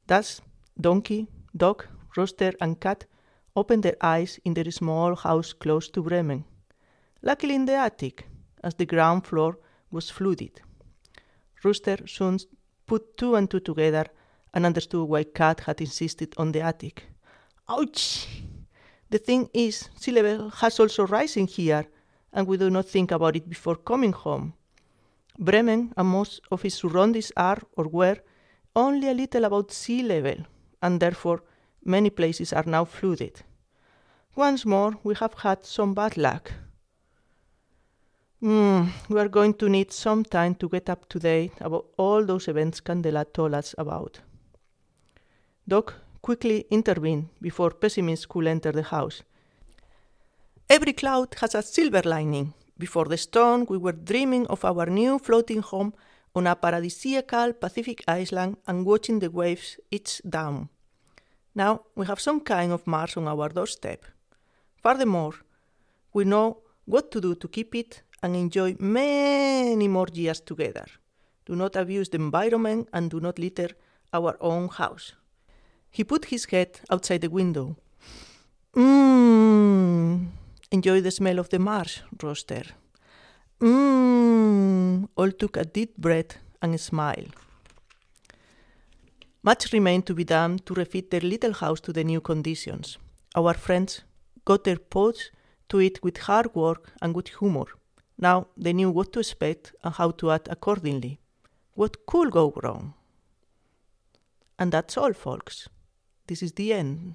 Thus, 0.07 0.41
Donkey, 0.81 1.27
Dog, 1.57 1.87
Rooster, 2.17 2.53
and 2.61 2.81
Cat 2.81 3.07
opened 3.57 3.83
their 3.83 3.97
eyes 4.01 4.39
in 4.45 4.55
their 4.55 4.71
small 4.71 5.17
house 5.17 5.53
close 5.53 5.89
to 5.91 6.03
Bremen, 6.03 6.45
luckily 7.23 7.55
in 7.55 7.65
the 7.65 7.75
attic, 7.75 8.27
as 8.63 8.75
the 8.75 8.87
ground 8.87 9.27
floor 9.27 9.59
was 9.91 10.11
flooded. 10.11 10.61
Rooster 11.65 12.07
soon 12.07 12.39
put 12.87 13.17
two 13.17 13.35
and 13.35 13.51
two 13.51 13.61
together 13.61 14.07
and 14.55 14.65
understood 14.65 15.09
why 15.09 15.25
Cat 15.25 15.61
had 15.61 15.81
insisted 15.81 16.35
on 16.37 16.53
the 16.53 16.61
attic. 16.61 17.05
Ouch! 17.69 18.29
The 19.11 19.19
thing 19.19 19.49
is, 19.53 19.89
sea 19.97 20.13
level 20.13 20.51
has 20.51 20.79
also 20.79 21.07
risen 21.07 21.47
here, 21.47 21.87
and 22.33 22.47
we 22.47 22.57
do 22.57 22.71
not 22.71 22.87
think 22.87 23.11
about 23.11 23.37
it 23.37 23.49
before 23.49 23.77
coming 23.77 24.13
home. 24.13 24.55
Bremen 25.39 25.93
and 25.97 26.09
most 26.09 26.41
of 26.51 26.65
its 26.65 26.77
surroundings 26.77 27.33
are 27.37 27.61
or 27.77 27.89
were 27.89 28.17
only 28.75 29.09
a 29.09 29.15
little 29.15 29.45
above 29.45 29.73
sea 29.73 30.03
level, 30.03 30.47
and 30.83 31.01
therefore 31.01 31.43
many 31.85 32.11
places 32.11 32.53
are 32.53 32.65
now 32.67 32.85
flooded. 32.85 33.43
Once 34.35 34.67
more, 34.67 34.99
we 35.03 35.15
have 35.15 35.35
had 35.35 35.65
some 35.65 35.95
bad 35.95 36.17
luck. 36.17 36.53
Mm, 38.43 38.91
we 39.09 39.19
are 39.19 39.29
going 39.29 39.55
to 39.55 39.69
need 39.69 39.91
some 39.93 40.23
time 40.23 40.55
to 40.57 40.69
get 40.69 40.91
up 40.91 41.09
to 41.09 41.19
date 41.19 41.55
about 41.61 41.87
all 41.97 42.25
those 42.25 42.49
events 42.49 42.81
Candela 42.81 43.25
told 43.33 43.55
us 43.55 43.75
about. 43.79 44.21
Doc 45.67 45.95
quickly 46.21 46.67
intervened 46.71 47.29
before 47.41 47.71
pessimists 47.71 48.27
could 48.27 48.47
enter 48.47 48.73
the 48.73 48.83
house. 48.83 49.23
Every 50.69 50.93
cloud 50.93 51.35
has 51.41 51.55
a 51.55 51.63
silver 51.63 52.03
lining. 52.05 52.53
Before 52.79 53.07
the 53.07 53.17
storm, 53.17 53.67
we 53.69 53.79
were 53.79 53.93
dreaming 53.93 54.47
of 54.49 54.65
our 54.65 54.87
new 54.87 55.19
floating 55.19 55.63
home 55.63 55.95
on 56.35 56.47
a 56.47 56.55
paradisiacal 56.55 57.59
Pacific 57.59 58.05
island 58.07 58.59
and 58.67 58.85
watching 58.85 59.21
the 59.21 59.31
waves 59.31 59.79
each 59.91 60.21
down. 60.29 60.69
Now 61.55 61.87
we 61.95 62.05
have 62.05 62.21
some 62.21 62.41
kind 62.41 62.73
of 62.73 62.87
Mars 62.87 63.17
on 63.17 63.29
our 63.29 63.49
doorstep. 63.49 64.05
Furthermore, 64.83 65.35
we 66.13 66.25
know 66.25 66.59
what 66.85 67.11
to 67.13 67.21
do 67.21 67.35
to 67.35 67.49
keep 67.49 67.75
it 67.75 68.03
and 68.23 68.37
enjoy 68.37 68.77
many 68.79 69.89
more 69.89 70.09
years 70.13 70.41
together. 70.41 70.87
Do 71.47 71.57
not 71.57 71.77
abuse 71.77 72.11
the 72.11 72.19
environment 72.19 72.89
and 72.93 73.11
do 73.11 73.21
not 73.21 73.39
litter 73.39 73.71
our 74.13 74.37
own 74.41 74.69
house. 74.69 75.15
He 75.91 76.05
put 76.05 76.27
his 76.27 76.45
head 76.45 76.81
outside 76.91 77.23
the 77.23 77.31
window. 77.31 77.77
Mmm. 78.75 80.36
Enjoy 80.71 81.01
the 81.01 81.11
smell 81.11 81.39
of 81.39 81.49
the 81.49 81.59
marsh, 81.59 82.01
Rooster. 82.23 82.65
Mmm. 83.61 85.09
All 85.17 85.31
took 85.31 85.57
a 85.57 85.65
deep 85.65 85.97
breath 85.97 86.39
and 86.61 86.79
smiled. 86.81 87.35
Much 89.43 89.73
remained 89.73 90.07
to 90.07 90.15
be 90.15 90.25
done 90.25 90.59
to 90.67 90.75
refit 90.75 91.11
their 91.11 91.21
little 91.21 91.53
house 91.53 91.81
to 91.81 91.93
the 91.93 92.03
new 92.03 92.21
conditions. 92.21 92.99
Our 93.37 93.55
friends 93.55 94.03
got 94.45 94.65
their 94.65 94.77
paws 94.79 95.31
to 95.69 95.79
it 95.79 96.03
with 96.03 96.19
hard 96.19 96.55
work 96.55 96.93
and 97.01 97.15
good 97.15 97.29
humor. 97.29 97.67
Now 98.19 98.49
they 98.57 98.73
knew 98.73 98.91
what 98.91 99.13
to 99.13 99.21
expect 99.21 99.73
and 99.85 99.95
how 99.95 100.11
to 100.13 100.33
act 100.33 100.49
accordingly. 100.51 101.21
What 101.75 102.07
could 102.07 102.33
go 102.33 102.53
wrong? 102.63 102.95
And 104.59 104.73
that's 104.73 104.97
all, 104.97 105.13
folks. 105.13 105.69
This 106.27 106.43
is 106.43 106.53
the 106.53 106.73
end. 106.73 107.15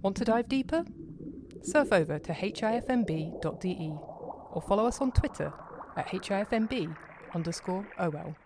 Want 0.00 0.16
to 0.16 0.24
dive 0.24 0.48
deeper? 0.48 0.84
Surf 1.64 1.92
over 1.92 2.18
to 2.18 2.32
hifmb.de 2.32 3.94
or 4.52 4.62
follow 4.68 4.86
us 4.86 5.00
on 5.00 5.10
Twitter 5.12 5.52
at 5.96 6.06
hifmb 6.08 6.96
underscore 7.34 7.86
OL. 7.98 8.36